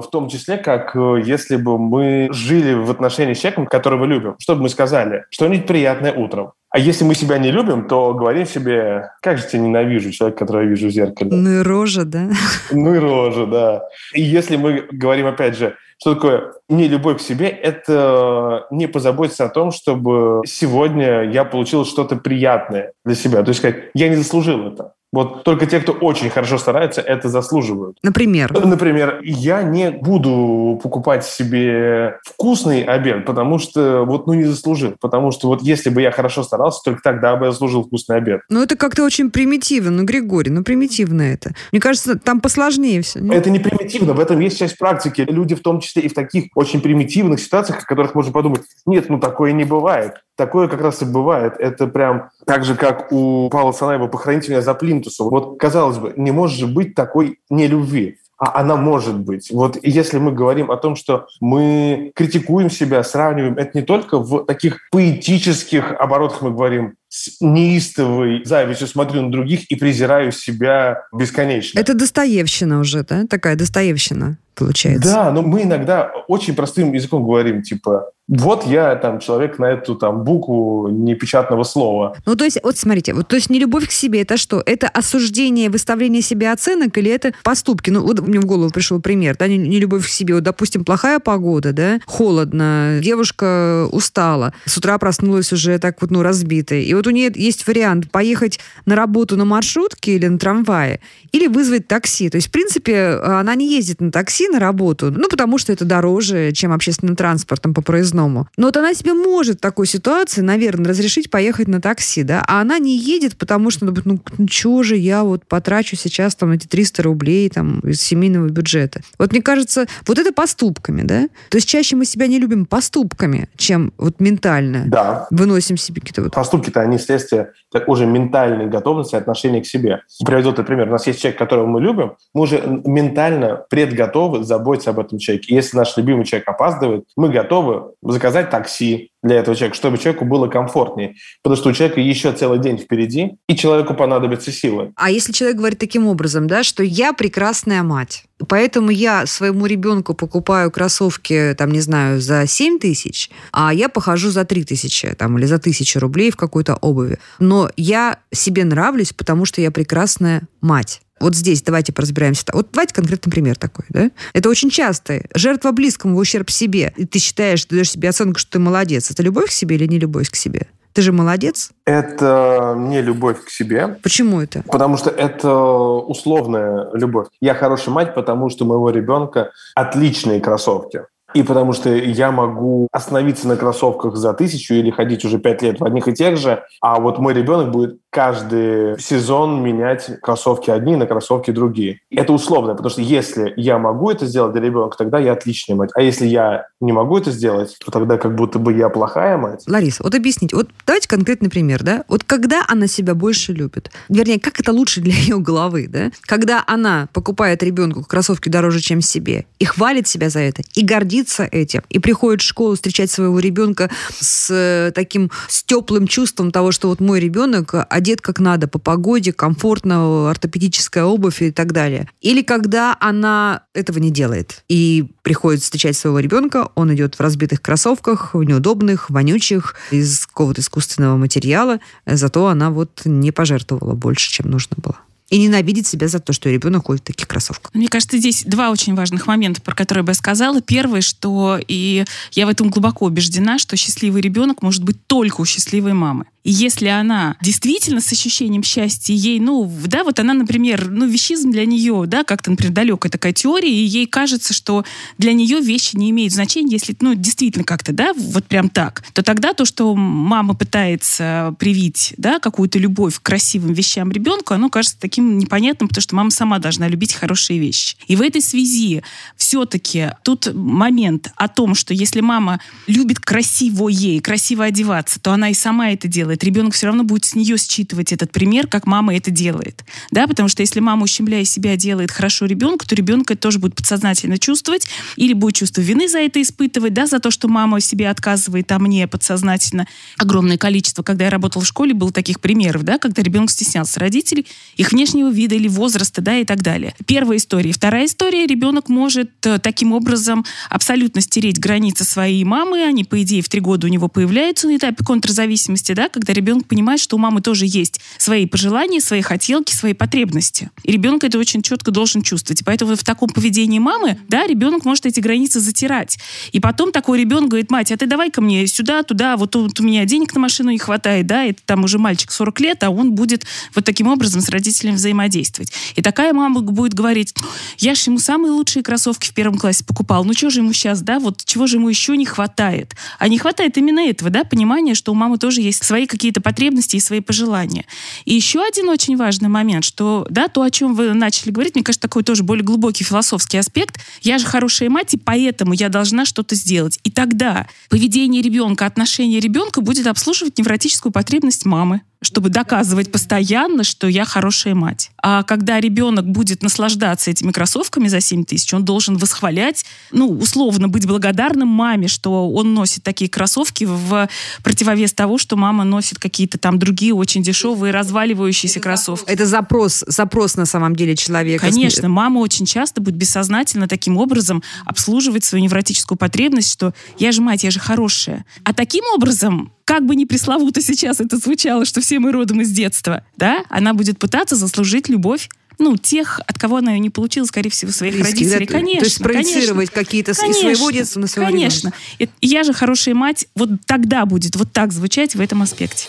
в 0.00 0.08
том 0.12 0.28
числе, 0.28 0.58
как 0.58 0.94
э, 0.94 1.22
если 1.24 1.56
бы 1.56 1.78
мы 1.78 2.28
жили 2.30 2.74
в 2.74 2.90
отношении 2.90 3.32
с 3.32 3.38
человеком, 3.38 3.66
которого 3.66 4.04
любим. 4.04 4.36
Что 4.38 4.54
бы 4.54 4.62
мы 4.62 4.68
сказали? 4.68 5.24
Что-нибудь 5.30 5.66
приятное 5.66 6.12
утром. 6.12 6.52
А 6.68 6.78
если 6.78 7.04
мы 7.04 7.14
себя 7.14 7.38
не 7.38 7.50
любим, 7.50 7.88
то 7.88 8.12
говорим 8.12 8.44
себе, 8.44 9.10
как 9.22 9.38
же 9.38 9.46
тебя 9.48 9.62
ненавижу, 9.62 10.10
человек, 10.10 10.38
которого 10.38 10.62
я 10.64 10.68
вижу 10.68 10.88
в 10.88 10.90
зеркале. 10.90 11.30
Ну 11.32 11.60
и 11.60 11.62
рожа, 11.62 12.04
да? 12.04 12.28
Ну 12.70 12.94
и 12.94 12.98
рожа, 12.98 13.46
да. 13.46 13.82
И 14.12 14.20
если 14.20 14.56
мы 14.56 14.86
говорим, 14.92 15.26
опять 15.26 15.56
же, 15.56 15.74
что 15.98 16.14
такое 16.14 16.52
не 16.68 16.88
любовь 16.88 17.18
к 17.18 17.20
себе, 17.20 17.48
это 17.48 18.66
не 18.70 18.86
позаботиться 18.86 19.46
о 19.46 19.48
том, 19.48 19.72
чтобы 19.72 20.42
сегодня 20.46 21.22
я 21.22 21.44
получил 21.44 21.86
что-то 21.86 22.16
приятное 22.16 22.92
для 23.04 23.14
себя. 23.14 23.42
То 23.42 23.48
есть 23.48 23.60
сказать, 23.60 23.84
я 23.94 24.10
не 24.10 24.16
заслужил 24.16 24.68
это. 24.68 24.92
Вот 25.12 25.44
только 25.44 25.66
те, 25.66 25.80
кто 25.80 25.92
очень 25.92 26.28
хорошо 26.28 26.58
старается, 26.58 27.00
это 27.00 27.28
заслуживают. 27.28 27.98
Например? 28.02 28.52
Например, 28.52 29.20
я 29.22 29.62
не 29.62 29.90
буду 29.90 30.78
покупать 30.82 31.24
себе 31.24 32.18
вкусный 32.24 32.82
обед, 32.82 33.24
потому 33.24 33.58
что 33.58 34.04
вот 34.04 34.26
ну 34.26 34.34
не 34.34 34.44
заслужил. 34.44 34.94
Потому 35.00 35.30
что 35.30 35.48
вот 35.48 35.62
если 35.62 35.88
бы 35.88 36.02
я 36.02 36.10
хорошо 36.10 36.42
старался, 36.42 36.80
только 36.84 37.00
тогда 37.02 37.36
бы 37.36 37.46
я 37.46 37.52
заслужил 37.52 37.84
вкусный 37.84 38.16
обед. 38.16 38.42
Ну, 38.50 38.62
это 38.62 38.76
как-то 38.76 39.04
очень 39.04 39.30
примитивно. 39.30 39.90
Ну, 39.90 40.04
Григорий, 40.04 40.50
ну, 40.50 40.62
примитивно 40.62 41.22
это. 41.22 41.52
Мне 41.72 41.80
кажется, 41.80 42.18
там 42.18 42.40
посложнее 42.40 43.00
все. 43.02 43.20
нет? 43.20 43.34
Это 43.34 43.50
не 43.50 43.58
примитивно, 43.58 44.12
в 44.12 44.20
этом 44.20 44.38
есть 44.40 44.58
часть 44.58 44.76
практики. 44.78 45.26
Люди 45.28 45.54
в 45.54 45.60
том 45.60 45.80
числе 45.80 46.02
и 46.02 46.08
в 46.08 46.14
таких 46.14 46.50
очень 46.54 46.80
примитивных 46.80 47.40
ситуациях, 47.40 47.82
о 47.82 47.86
которых 47.86 48.14
можно 48.14 48.32
подумать, 48.32 48.62
нет, 48.86 49.08
ну 49.08 49.18
такое 49.18 49.52
не 49.52 49.64
бывает. 49.64 50.14
Такое 50.38 50.68
как 50.68 50.80
раз 50.80 51.02
и 51.02 51.04
бывает. 51.04 51.54
Это 51.58 51.88
прям 51.88 52.30
так 52.46 52.64
же, 52.64 52.76
как 52.76 53.10
у 53.10 53.48
Павла 53.50 53.72
Санаева 53.72 54.06
«Похороните 54.06 54.52
меня 54.52 54.62
за 54.62 54.72
плинтусом». 54.72 55.30
Вот, 55.30 55.58
казалось 55.58 55.98
бы, 55.98 56.14
не 56.16 56.30
может 56.30 56.56
же 56.60 56.68
быть 56.68 56.94
такой 56.94 57.40
нелюбви. 57.50 58.18
А 58.38 58.60
она 58.60 58.76
может 58.76 59.18
быть. 59.18 59.50
Вот 59.50 59.76
если 59.82 60.18
мы 60.18 60.30
говорим 60.30 60.70
о 60.70 60.76
том, 60.76 60.94
что 60.94 61.26
мы 61.40 62.12
критикуем 62.14 62.70
себя, 62.70 63.02
сравниваем, 63.02 63.54
это 63.58 63.76
не 63.76 63.82
только 63.82 64.20
в 64.20 64.44
таких 64.44 64.78
поэтических 64.92 65.90
оборотах 65.98 66.40
мы 66.40 66.52
говорим 66.52 66.94
с 67.08 67.40
неистовой 67.40 68.44
завистью 68.44 68.86
смотрю 68.86 69.22
на 69.22 69.32
других 69.32 69.68
и 69.72 69.74
презираю 69.74 70.30
себя 70.30 71.02
бесконечно. 71.12 71.80
Это 71.80 71.94
Достоевщина 71.94 72.78
уже, 72.78 73.02
да? 73.02 73.24
Такая 73.28 73.56
Достоевщина 73.56 74.38
получается. 74.54 75.12
Да, 75.12 75.32
но 75.32 75.42
мы 75.42 75.64
иногда 75.64 76.12
очень 76.28 76.54
простым 76.54 76.92
языком 76.92 77.24
говорим, 77.24 77.62
типа, 77.62 78.12
вот 78.28 78.66
я 78.66 78.94
там 78.96 79.20
человек 79.20 79.58
на 79.58 79.66
эту 79.66 79.94
там 79.94 80.22
букву 80.22 80.88
непечатного 80.90 81.64
слова. 81.64 82.16
Ну, 82.26 82.36
то 82.36 82.44
есть, 82.44 82.58
вот 82.62 82.76
смотрите, 82.76 83.14
вот, 83.14 83.26
то 83.26 83.36
есть 83.36 83.48
не 83.48 83.58
любовь 83.58 83.88
к 83.88 83.90
себе, 83.90 84.20
это 84.20 84.36
что? 84.36 84.62
Это 84.66 84.88
осуждение, 84.88 85.70
выставление 85.70 86.20
себе 86.20 86.52
оценок 86.52 86.98
или 86.98 87.10
это 87.10 87.32
поступки? 87.42 87.88
Ну, 87.88 88.02
вот 88.02 88.20
мне 88.20 88.38
в 88.38 88.44
голову 88.44 88.70
пришел 88.70 89.00
пример, 89.00 89.36
да, 89.38 89.48
не, 89.48 89.56
не 89.56 89.80
любовь 89.80 90.04
к 90.04 90.08
себе. 90.08 90.34
Вот, 90.34 90.42
допустим, 90.42 90.84
плохая 90.84 91.20
погода, 91.20 91.72
да, 91.72 92.00
холодно, 92.04 93.00
девушка 93.02 93.88
устала, 93.90 94.52
с 94.66 94.76
утра 94.76 94.98
проснулась 94.98 95.52
уже 95.52 95.78
так 95.78 96.02
вот, 96.02 96.10
ну, 96.10 96.22
разбитой. 96.22 96.84
И 96.84 96.92
вот 96.92 97.06
у 97.06 97.10
нее 97.10 97.32
есть 97.34 97.66
вариант 97.66 98.10
поехать 98.10 98.60
на 98.84 98.94
работу 98.94 99.36
на 99.36 99.46
маршрутке 99.46 100.16
или 100.16 100.26
на 100.26 100.38
трамвае, 100.38 101.00
или 101.32 101.46
вызвать 101.46 101.88
такси. 101.88 102.28
То 102.28 102.36
есть, 102.36 102.48
в 102.48 102.50
принципе, 102.50 103.20
она 103.24 103.54
не 103.54 103.74
ездит 103.74 104.02
на 104.02 104.12
такси 104.12 104.48
на 104.48 104.58
работу, 104.58 105.10
ну, 105.10 105.28
потому 105.30 105.56
что 105.56 105.72
это 105.72 105.86
дороже, 105.86 106.52
чем 106.52 106.72
общественным 106.72 107.16
транспортом 107.16 107.72
по 107.72 107.80
проездному. 107.80 108.17
Но 108.56 108.66
вот 108.66 108.76
она 108.76 108.94
себе 108.94 109.14
может 109.14 109.58
в 109.58 109.60
такой 109.60 109.86
ситуации, 109.86 110.40
наверное, 110.40 110.90
разрешить 110.90 111.30
поехать 111.30 111.68
на 111.68 111.80
такси, 111.80 112.22
да, 112.22 112.42
а 112.46 112.60
она 112.60 112.78
не 112.78 112.96
едет, 112.96 113.36
потому 113.36 113.70
что, 113.70 113.84
ну, 113.84 113.94
ну, 114.04 114.46
чего 114.48 114.82
же 114.82 114.96
я 114.96 115.22
вот 115.22 115.46
потрачу 115.46 115.96
сейчас 115.96 116.34
там 116.34 116.50
эти 116.52 116.66
300 116.66 117.02
рублей 117.02 117.48
там 117.48 117.80
из 117.80 118.00
семейного 118.00 118.48
бюджета. 118.48 119.00
Вот 119.18 119.32
мне 119.32 119.42
кажется, 119.42 119.86
вот 120.06 120.18
это 120.18 120.32
поступками, 120.32 121.02
да? 121.02 121.28
То 121.50 121.56
есть 121.58 121.68
чаще 121.68 121.96
мы 121.96 122.04
себя 122.04 122.26
не 122.26 122.38
любим 122.38 122.66
поступками, 122.66 123.48
чем 123.56 123.92
вот 123.98 124.20
ментально 124.20 124.84
Да. 124.86 125.26
выносим 125.30 125.76
себе 125.76 126.00
какие-то 126.00 126.22
вот... 126.22 126.34
Поступки-то 126.34 126.80
они 126.80 126.98
следствие 126.98 127.52
так, 127.70 127.88
уже 127.88 128.06
ментальной 128.06 128.66
готовности 128.66 129.14
отношения 129.14 129.60
к 129.60 129.66
себе. 129.66 130.02
Приведу 130.24 130.50
этот 130.50 130.66
пример. 130.66 130.88
У 130.88 130.92
нас 130.92 131.06
есть 131.06 131.20
человек, 131.20 131.38
которого 131.38 131.66
мы 131.66 131.80
любим, 131.80 132.12
мы 132.34 132.42
уже 132.42 132.62
ментально 132.84 133.64
предготовы 133.68 134.44
заботиться 134.44 134.90
об 134.90 134.98
этом 134.98 135.18
человеке. 135.18 135.54
Если 135.54 135.76
наш 135.76 135.96
любимый 135.96 136.24
человек 136.24 136.48
опаздывает, 136.48 137.04
мы 137.16 137.28
готовы 137.30 137.92
заказать 138.12 138.50
такси 138.50 139.10
для 139.22 139.36
этого 139.36 139.56
человека, 139.56 139.76
чтобы 139.76 139.98
человеку 139.98 140.24
было 140.24 140.48
комфортнее. 140.48 141.16
Потому 141.42 141.56
что 141.56 141.70
у 141.70 141.72
человека 141.72 142.00
еще 142.00 142.32
целый 142.32 142.58
день 142.58 142.78
впереди, 142.78 143.32
и 143.48 143.56
человеку 143.56 143.94
понадобятся 143.94 144.52
силы. 144.52 144.92
А 144.96 145.10
если 145.10 145.32
человек 145.32 145.58
говорит 145.58 145.78
таким 145.78 146.06
образом, 146.06 146.46
да, 146.46 146.62
что 146.62 146.82
я 146.82 147.12
прекрасная 147.12 147.82
мать, 147.82 148.24
поэтому 148.48 148.90
я 148.90 149.26
своему 149.26 149.66
ребенку 149.66 150.14
покупаю 150.14 150.70
кроссовки, 150.70 151.54
там, 151.58 151.70
не 151.70 151.80
знаю, 151.80 152.20
за 152.20 152.46
7 152.46 152.78
тысяч, 152.78 153.30
а 153.52 153.74
я 153.74 153.88
похожу 153.88 154.30
за 154.30 154.44
3 154.44 154.64
тысячи, 154.64 155.14
там, 155.14 155.38
или 155.38 155.46
за 155.46 155.58
тысячу 155.58 155.98
рублей 156.00 156.30
в 156.30 156.36
какой-то 156.36 156.76
обуви. 156.76 157.18
Но 157.38 157.70
я 157.76 158.18
себе 158.32 158.64
нравлюсь, 158.64 159.12
потому 159.12 159.44
что 159.44 159.60
я 159.60 159.70
прекрасная 159.70 160.42
мать. 160.60 161.02
Вот 161.20 161.34
здесь 161.34 161.62
давайте 161.62 161.92
поразбираемся. 161.92 162.44
Вот 162.52 162.68
давайте 162.72 162.94
конкретный 162.94 163.30
пример 163.30 163.56
такой, 163.56 163.84
да? 163.88 164.10
Это 164.32 164.48
очень 164.48 164.70
часто. 164.70 165.22
Жертва 165.34 165.72
близкому 165.72 166.16
в 166.16 166.18
ущерб 166.18 166.50
себе. 166.50 166.92
И 166.96 167.04
ты 167.04 167.18
считаешь, 167.18 167.64
ты 167.64 167.76
даешь 167.76 167.90
себе 167.90 168.08
оценку, 168.08 168.38
что 168.38 168.52
ты 168.52 168.58
молодец. 168.58 169.10
Это 169.10 169.22
любовь 169.22 169.46
к 169.48 169.52
себе 169.52 169.76
или 169.76 169.86
не 169.86 169.98
любовь 169.98 170.30
к 170.30 170.36
себе? 170.36 170.68
Ты 170.92 171.02
же 171.02 171.12
молодец. 171.12 171.70
Это 171.84 172.74
не 172.76 173.00
любовь 173.02 173.44
к 173.44 173.50
себе, 173.50 173.98
Почему 174.02 174.40
это? 174.40 174.64
потому 174.66 174.96
что 174.96 175.10
это 175.10 175.52
условная 175.52 176.88
любовь. 176.92 177.28
Я 177.40 177.54
хорошая 177.54 177.94
мать, 177.94 178.14
потому 178.14 178.48
что 178.48 178.64
у 178.64 178.68
моего 178.68 178.90
ребенка 178.90 179.52
отличные 179.74 180.40
кроссовки. 180.40 181.02
И 181.34 181.42
потому 181.42 181.74
что 181.74 181.90
я 181.94 182.32
могу 182.32 182.88
остановиться 182.90 183.46
на 183.46 183.56
кроссовках 183.56 184.16
за 184.16 184.32
тысячу 184.32 184.74
или 184.74 184.90
ходить 184.90 185.26
уже 185.26 185.38
пять 185.38 185.60
лет 185.60 185.78
в 185.78 185.84
одних 185.84 186.08
и 186.08 186.14
тех 186.14 186.38
же, 186.38 186.64
а 186.80 186.98
вот 186.98 187.18
мой 187.18 187.34
ребенок 187.34 187.70
будет 187.70 187.98
каждый 188.10 188.98
сезон 188.98 189.62
менять 189.62 190.20
кроссовки 190.22 190.70
одни 190.70 190.96
на 190.96 191.06
кроссовки 191.06 191.50
другие. 191.50 192.00
Это 192.10 192.32
условно, 192.32 192.72
потому 192.72 192.90
что 192.90 193.02
если 193.02 193.52
я 193.56 193.78
могу 193.78 194.10
это 194.10 194.26
сделать 194.26 194.52
для 194.52 194.62
ребенка, 194.62 194.96
тогда 194.96 195.18
я 195.18 195.32
отличная 195.32 195.76
мать. 195.76 195.90
А 195.94 196.00
если 196.00 196.26
я 196.26 196.66
не 196.80 196.92
могу 196.92 197.18
это 197.18 197.30
сделать, 197.30 197.76
то 197.84 197.90
тогда 197.90 198.16
как 198.16 198.34
будто 198.34 198.58
бы 198.58 198.72
я 198.72 198.88
плохая 198.88 199.36
мать. 199.36 199.64
Лариса, 199.66 200.02
вот 200.02 200.14
объясните, 200.14 200.56
вот 200.56 200.68
давайте 200.86 201.08
конкретный 201.08 201.50
пример, 201.50 201.82
да? 201.82 202.04
Вот 202.08 202.24
когда 202.24 202.64
она 202.66 202.86
себя 202.86 203.14
больше 203.14 203.52
любит, 203.52 203.90
вернее, 204.08 204.40
как 204.40 204.58
это 204.58 204.72
лучше 204.72 205.00
для 205.00 205.12
ее 205.12 205.38
головы, 205.38 205.86
да? 205.88 206.10
Когда 206.22 206.64
она 206.66 207.08
покупает 207.12 207.62
ребенку 207.62 208.04
кроссовки 208.04 208.48
дороже, 208.48 208.80
чем 208.80 209.00
себе, 209.00 209.44
и 209.58 209.64
хвалит 209.64 210.06
себя 210.06 210.30
за 210.30 210.40
это, 210.40 210.62
и 210.74 210.84
гордится 210.84 211.44
этим, 211.44 211.82
и 211.90 211.98
приходит 211.98 212.40
в 212.40 212.44
школу 212.44 212.74
встречать 212.74 213.10
своего 213.10 213.38
ребенка 213.38 213.90
с 214.18 214.50
э, 214.50 214.92
таким, 214.94 215.30
с 215.48 215.62
теплым 215.62 216.06
чувством 216.06 216.50
того, 216.50 216.72
что 216.72 216.88
вот 216.88 217.00
мой 217.00 217.20
ребенок 217.20 217.74
одет 217.98 218.20
как 218.20 218.40
надо, 218.40 218.68
по 218.68 218.78
погоде, 218.78 219.32
комфортно, 219.32 220.30
ортопедическая 220.30 221.04
обувь 221.04 221.42
и 221.42 221.50
так 221.50 221.72
далее. 221.72 222.08
Или 222.20 222.42
когда 222.42 222.96
она 223.00 223.64
этого 223.74 223.98
не 223.98 224.10
делает 224.10 224.64
и 224.68 225.06
приходит 225.22 225.62
встречать 225.62 225.96
своего 225.96 226.20
ребенка, 226.20 226.70
он 226.74 226.94
идет 226.94 227.16
в 227.16 227.20
разбитых 227.20 227.60
кроссовках, 227.60 228.34
в 228.34 228.42
неудобных, 228.42 229.10
вонючих, 229.10 229.74
из 229.90 230.26
какого-то 230.26 230.60
искусственного 230.60 231.16
материала, 231.16 231.80
зато 232.06 232.46
она 232.46 232.70
вот 232.70 233.02
не 233.04 233.32
пожертвовала 233.32 233.94
больше, 233.94 234.30
чем 234.30 234.50
нужно 234.50 234.76
было. 234.78 234.96
И 235.30 235.38
ненавидит 235.38 235.86
себя 235.86 236.08
за 236.08 236.20
то, 236.20 236.32
что 236.32 236.48
ребенок 236.48 236.86
ходит 236.86 237.02
в 237.02 237.06
таких 237.06 237.28
кроссовках. 237.28 237.74
Мне 237.74 237.88
кажется, 237.88 238.16
здесь 238.16 238.44
два 238.44 238.70
очень 238.70 238.94
важных 238.94 239.26
момента, 239.26 239.60
про 239.60 239.74
которые 239.74 240.02
бы 240.02 240.12
я 240.12 240.14
сказала. 240.14 240.62
Первый, 240.62 241.02
что 241.02 241.58
и 241.68 242.06
я 242.32 242.46
в 242.46 242.48
этом 242.48 242.70
глубоко 242.70 243.04
убеждена, 243.04 243.58
что 243.58 243.76
счастливый 243.76 244.22
ребенок 244.22 244.62
может 244.62 244.82
быть 244.84 244.96
только 245.06 245.42
у 245.42 245.44
счастливой 245.44 245.92
мамы. 245.92 246.24
И 246.44 246.50
если 246.50 246.86
она 246.86 247.36
действительно 247.42 248.00
с 248.00 248.12
ощущением 248.12 248.62
счастья, 248.62 249.12
ей, 249.12 249.40
ну, 249.40 249.70
да, 249.86 250.04
вот 250.04 250.18
она, 250.20 250.34
например, 250.34 250.88
ну, 250.88 251.06
вещизм 251.06 251.50
для 251.50 251.66
нее, 251.66 252.04
да, 252.06 252.24
как-то, 252.24 252.50
например, 252.50 252.72
далекая 252.72 253.10
такая 253.10 253.32
теория, 253.32 253.70
и 253.70 253.84
ей 253.84 254.06
кажется, 254.06 254.54
что 254.54 254.84
для 255.18 255.32
нее 255.32 255.60
вещи 255.60 255.96
не 255.96 256.10
имеют 256.10 256.32
значения, 256.32 256.72
если, 256.72 256.96
ну, 257.00 257.14
действительно 257.14 257.64
как-то, 257.64 257.92
да, 257.92 258.12
вот 258.14 258.46
прям 258.46 258.68
так, 258.70 259.02
то 259.12 259.22
тогда 259.22 259.52
то, 259.52 259.64
что 259.64 259.94
мама 259.94 260.54
пытается 260.54 261.54
привить, 261.58 262.14
да, 262.16 262.38
какую-то 262.38 262.78
любовь 262.78 263.18
к 263.18 263.22
красивым 263.22 263.72
вещам 263.72 264.10
ребенку, 264.12 264.54
оно 264.54 264.70
кажется 264.70 264.96
таким 264.98 265.38
непонятным, 265.38 265.88
потому 265.88 266.02
что 266.02 266.14
мама 266.14 266.30
сама 266.30 266.58
должна 266.58 266.88
любить 266.88 267.14
хорошие 267.14 267.58
вещи. 267.58 267.96
И 268.06 268.16
в 268.16 268.22
этой 268.22 268.40
связи 268.40 269.02
все-таки 269.36 270.12
тут 270.22 270.54
момент 270.54 271.32
о 271.36 271.48
том, 271.48 271.74
что 271.74 271.92
если 271.92 272.20
мама 272.20 272.60
любит 272.86 273.18
красивое, 273.20 274.20
красиво 274.20 274.64
одеваться, 274.64 275.20
то 275.20 275.32
она 275.32 275.50
и 275.50 275.54
сама 275.54 275.90
это 275.90 276.08
делает. 276.08 276.27
Ребенок 276.34 276.74
все 276.74 276.86
равно 276.86 277.04
будет 277.04 277.24
с 277.24 277.34
нее 277.34 277.56
считывать 277.56 278.12
этот 278.12 278.32
пример, 278.32 278.66
как 278.66 278.86
мама 278.86 279.16
это 279.16 279.30
делает. 279.30 279.84
Да, 280.10 280.26
потому 280.26 280.48
что 280.48 280.62
если 280.62 280.80
мама, 280.80 281.04
ущемляя 281.04 281.44
себя, 281.44 281.76
делает 281.76 282.10
хорошо 282.10 282.46
ребенку, 282.46 282.86
то 282.86 282.94
ребенок 282.94 283.30
это 283.30 283.40
тоже 283.40 283.58
будет 283.58 283.74
подсознательно 283.74 284.38
чувствовать 284.38 284.86
или 285.16 285.32
будет 285.32 285.56
чувство 285.56 285.80
вины 285.80 286.08
за 286.08 286.18
это 286.18 286.40
испытывать, 286.42 286.94
да, 286.94 287.06
за 287.06 287.20
то, 287.20 287.30
что 287.30 287.48
мама 287.48 287.80
себе 287.80 288.08
отказывает, 288.10 288.70
а 288.72 288.78
мне 288.78 289.06
подсознательно. 289.06 289.86
Огромное 290.16 290.58
количество, 290.58 291.02
когда 291.02 291.24
я 291.24 291.30
работала 291.30 291.64
в 291.64 291.66
школе, 291.66 291.94
было 291.94 292.12
таких 292.12 292.40
примеров, 292.40 292.82
да, 292.82 292.98
когда 292.98 293.22
ребенок 293.22 293.50
стеснялся 293.50 294.00
родителей, 294.00 294.46
их 294.76 294.92
внешнего 294.92 295.30
вида 295.30 295.54
или 295.54 295.68
возраста, 295.68 296.20
да, 296.20 296.36
и 296.36 296.44
так 296.44 296.62
далее. 296.62 296.94
Первая 297.06 297.38
история. 297.38 297.72
Вторая 297.72 298.06
история. 298.06 298.46
Ребенок 298.46 298.88
может 298.88 299.30
э, 299.46 299.58
таким 299.58 299.92
образом 299.92 300.44
абсолютно 300.70 301.20
стереть 301.20 301.58
границы 301.58 302.04
своей 302.04 302.44
мамы. 302.44 302.84
Они, 302.84 303.04
по 303.04 303.20
идее, 303.22 303.42
в 303.42 303.48
три 303.48 303.60
года 303.60 303.86
у 303.86 303.90
него 303.90 304.08
появляются 304.08 304.66
на 304.66 304.76
этапе 304.76 305.04
контрзависимости, 305.04 305.92
да, 305.92 306.08
когда 306.18 306.32
ребенок 306.32 306.66
понимает, 306.66 307.00
что 307.00 307.16
у 307.16 307.18
мамы 307.18 307.40
тоже 307.40 307.64
есть 307.66 308.00
свои 308.18 308.46
пожелания, 308.46 309.00
свои 309.00 309.22
хотелки, 309.22 309.72
свои 309.72 309.94
потребности. 309.94 310.70
И 310.82 310.92
ребенок 310.92 311.24
это 311.24 311.38
очень 311.38 311.62
четко 311.62 311.90
должен 311.90 312.22
чувствовать. 312.22 312.64
Поэтому 312.64 312.96
в 312.96 313.04
таком 313.04 313.28
поведении 313.28 313.78
мамы, 313.78 314.18
да, 314.28 314.46
ребенок 314.46 314.84
может 314.84 315.06
эти 315.06 315.20
границы 315.20 315.60
затирать. 315.60 316.18
И 316.52 316.60
потом 316.60 316.92
такой 316.92 317.20
ребенок 317.20 317.50
говорит, 317.50 317.70
мать, 317.70 317.92
а 317.92 317.96
ты 317.96 318.06
давай 318.06 318.30
ко 318.30 318.40
мне 318.40 318.66
сюда, 318.66 319.02
туда, 319.02 319.36
вот 319.36 319.52
тут 319.52 319.80
у 319.80 319.82
меня 319.82 320.04
денег 320.04 320.34
на 320.34 320.40
машину 320.40 320.70
не 320.70 320.78
хватает, 320.78 321.26
да, 321.26 321.44
это 321.44 321.60
там 321.64 321.84
уже 321.84 321.98
мальчик 321.98 322.30
40 322.32 322.60
лет, 322.60 322.82
а 322.82 322.90
он 322.90 323.12
будет 323.12 323.46
вот 323.74 323.84
таким 323.84 324.08
образом 324.08 324.40
с 324.40 324.48
родителями 324.48 324.96
взаимодействовать. 324.96 325.72
И 325.94 326.02
такая 326.02 326.32
мама 326.32 326.60
будет 326.60 326.94
говорить, 326.94 327.34
я 327.78 327.94
же 327.94 328.02
ему 328.06 328.18
самые 328.18 328.52
лучшие 328.52 328.82
кроссовки 328.82 329.28
в 329.28 329.34
первом 329.34 329.58
классе 329.58 329.84
покупал, 329.84 330.24
ну 330.24 330.32
что 330.32 330.50
же 330.50 330.60
ему 330.60 330.72
сейчас, 330.72 331.02
да, 331.02 331.18
вот 331.18 331.44
чего 331.44 331.66
же 331.66 331.76
ему 331.76 331.88
еще 331.88 332.16
не 332.16 332.26
хватает? 332.26 332.94
А 333.18 333.28
не 333.28 333.38
хватает 333.38 333.76
именно 333.78 334.00
этого, 334.00 334.30
да, 334.30 334.44
понимания, 334.44 334.94
что 334.94 335.12
у 335.12 335.14
мамы 335.14 335.38
тоже 335.38 335.60
есть 335.60 335.84
свои 335.84 336.06
какие-то 336.08 336.40
потребности 336.40 336.96
и 336.96 337.00
свои 337.00 337.20
пожелания. 337.20 337.84
И 338.24 338.34
еще 338.34 338.62
один 338.62 338.88
очень 338.88 339.16
важный 339.16 339.48
момент, 339.48 339.84
что, 339.84 340.26
да, 340.30 340.48
то, 340.48 340.62
о 340.62 340.70
чем 340.70 340.94
вы 340.94 341.14
начали 341.14 341.50
говорить, 341.50 341.74
мне 341.74 341.84
кажется, 341.84 342.02
такой 342.02 342.24
тоже 342.24 342.42
более 342.42 342.64
глубокий 342.64 343.04
философский 343.04 343.58
аспект. 343.58 344.00
Я 344.22 344.38
же 344.38 344.46
хорошая 344.46 344.90
мать, 344.90 345.14
и 345.14 345.18
поэтому 345.18 345.72
я 345.72 345.88
должна 345.88 346.24
что-то 346.24 346.54
сделать. 346.54 346.98
И 347.04 347.10
тогда 347.10 347.66
поведение 347.88 348.42
ребенка, 348.42 348.86
отношение 348.86 349.40
ребенка 349.40 349.80
будет 349.80 350.06
обслуживать 350.06 350.58
невротическую 350.58 351.12
потребность 351.12 351.64
мамы 351.64 352.02
чтобы 352.20 352.48
доказывать 352.48 353.12
постоянно, 353.12 353.84
что 353.84 354.08
я 354.08 354.24
хорошая 354.24 354.74
мать. 354.74 355.10
А 355.22 355.44
когда 355.44 355.80
ребенок 355.80 356.28
будет 356.28 356.62
наслаждаться 356.62 357.30
этими 357.30 357.52
кроссовками 357.52 358.08
за 358.08 358.20
7 358.20 358.44
тысяч, 358.44 358.74
он 358.74 358.84
должен 358.84 359.16
восхвалять, 359.16 359.84
ну, 360.10 360.28
условно, 360.28 360.88
быть 360.88 361.06
благодарным 361.06 361.68
маме, 361.68 362.08
что 362.08 362.50
он 362.50 362.74
носит 362.74 363.04
такие 363.04 363.30
кроссовки 363.30 363.84
в 363.84 364.28
противовес 364.64 365.12
того, 365.12 365.38
что 365.38 365.56
мама 365.56 365.84
носит 365.84 366.18
какие-то 366.18 366.58
там 366.58 366.78
другие 366.78 367.14
очень 367.14 367.42
дешевые 367.42 367.92
разваливающиеся 367.92 368.80
кроссовки. 368.80 369.30
Это 369.30 369.46
запрос, 369.46 370.04
запрос 370.06 370.56
на 370.56 370.66
самом 370.66 370.96
деле 370.96 371.14
человека. 371.14 371.66
Конечно, 371.66 372.08
мама 372.08 372.40
очень 372.40 372.66
часто 372.66 373.00
будет 373.00 373.14
бессознательно 373.14 373.86
таким 373.86 374.16
образом 374.16 374.62
обслуживать 374.84 375.44
свою 375.44 375.62
невротическую 375.64 376.18
потребность, 376.18 376.72
что 376.72 376.94
я 377.18 377.30
же 377.30 377.42
мать, 377.42 377.62
я 377.62 377.70
же 377.70 377.78
хорошая. 377.78 378.44
А 378.64 378.72
таким 378.72 379.04
образом 379.14 379.72
как 379.88 380.04
бы 380.04 380.14
ни 380.16 380.26
пресловуто 380.26 380.82
сейчас 380.82 381.18
это 381.18 381.38
звучало, 381.38 381.86
что 381.86 382.02
все 382.02 382.18
мы 382.18 382.30
родом 382.30 382.60
из 382.60 382.70
детства, 382.70 383.24
да, 383.38 383.64
она 383.70 383.94
будет 383.94 384.18
пытаться 384.18 384.54
заслужить 384.54 385.08
любовь 385.08 385.48
ну, 385.78 385.96
тех, 385.96 386.40
от 386.46 386.58
кого 386.58 386.78
она 386.78 386.92
ее 386.92 386.98
не 386.98 387.08
получила, 387.08 387.44
скорее 387.46 387.70
всего, 387.70 387.92
своих 387.92 388.14
Близких, 388.14 388.52
родителей. 388.52 388.66
да? 388.66 388.72
Конечно. 388.74 388.98
То 388.98 389.04
есть 389.06 389.22
проецировать 389.22 389.90
какие-то 389.90 390.32
из 390.32 390.36
своего 390.36 390.90
детства 390.90 391.20
на 391.20 391.26
своего 391.28 391.50
Конечно. 391.52 391.92
ребенка. 392.18 392.34
И 392.40 392.46
Я 392.46 392.64
же 392.64 392.74
хорошая 392.74 393.14
мать, 393.14 393.46
вот 393.54 393.70
тогда 393.86 394.26
будет 394.26 394.56
вот 394.56 394.72
так 394.72 394.92
звучать 394.92 395.36
в 395.36 395.40
этом 395.40 395.62
аспекте. 395.62 396.08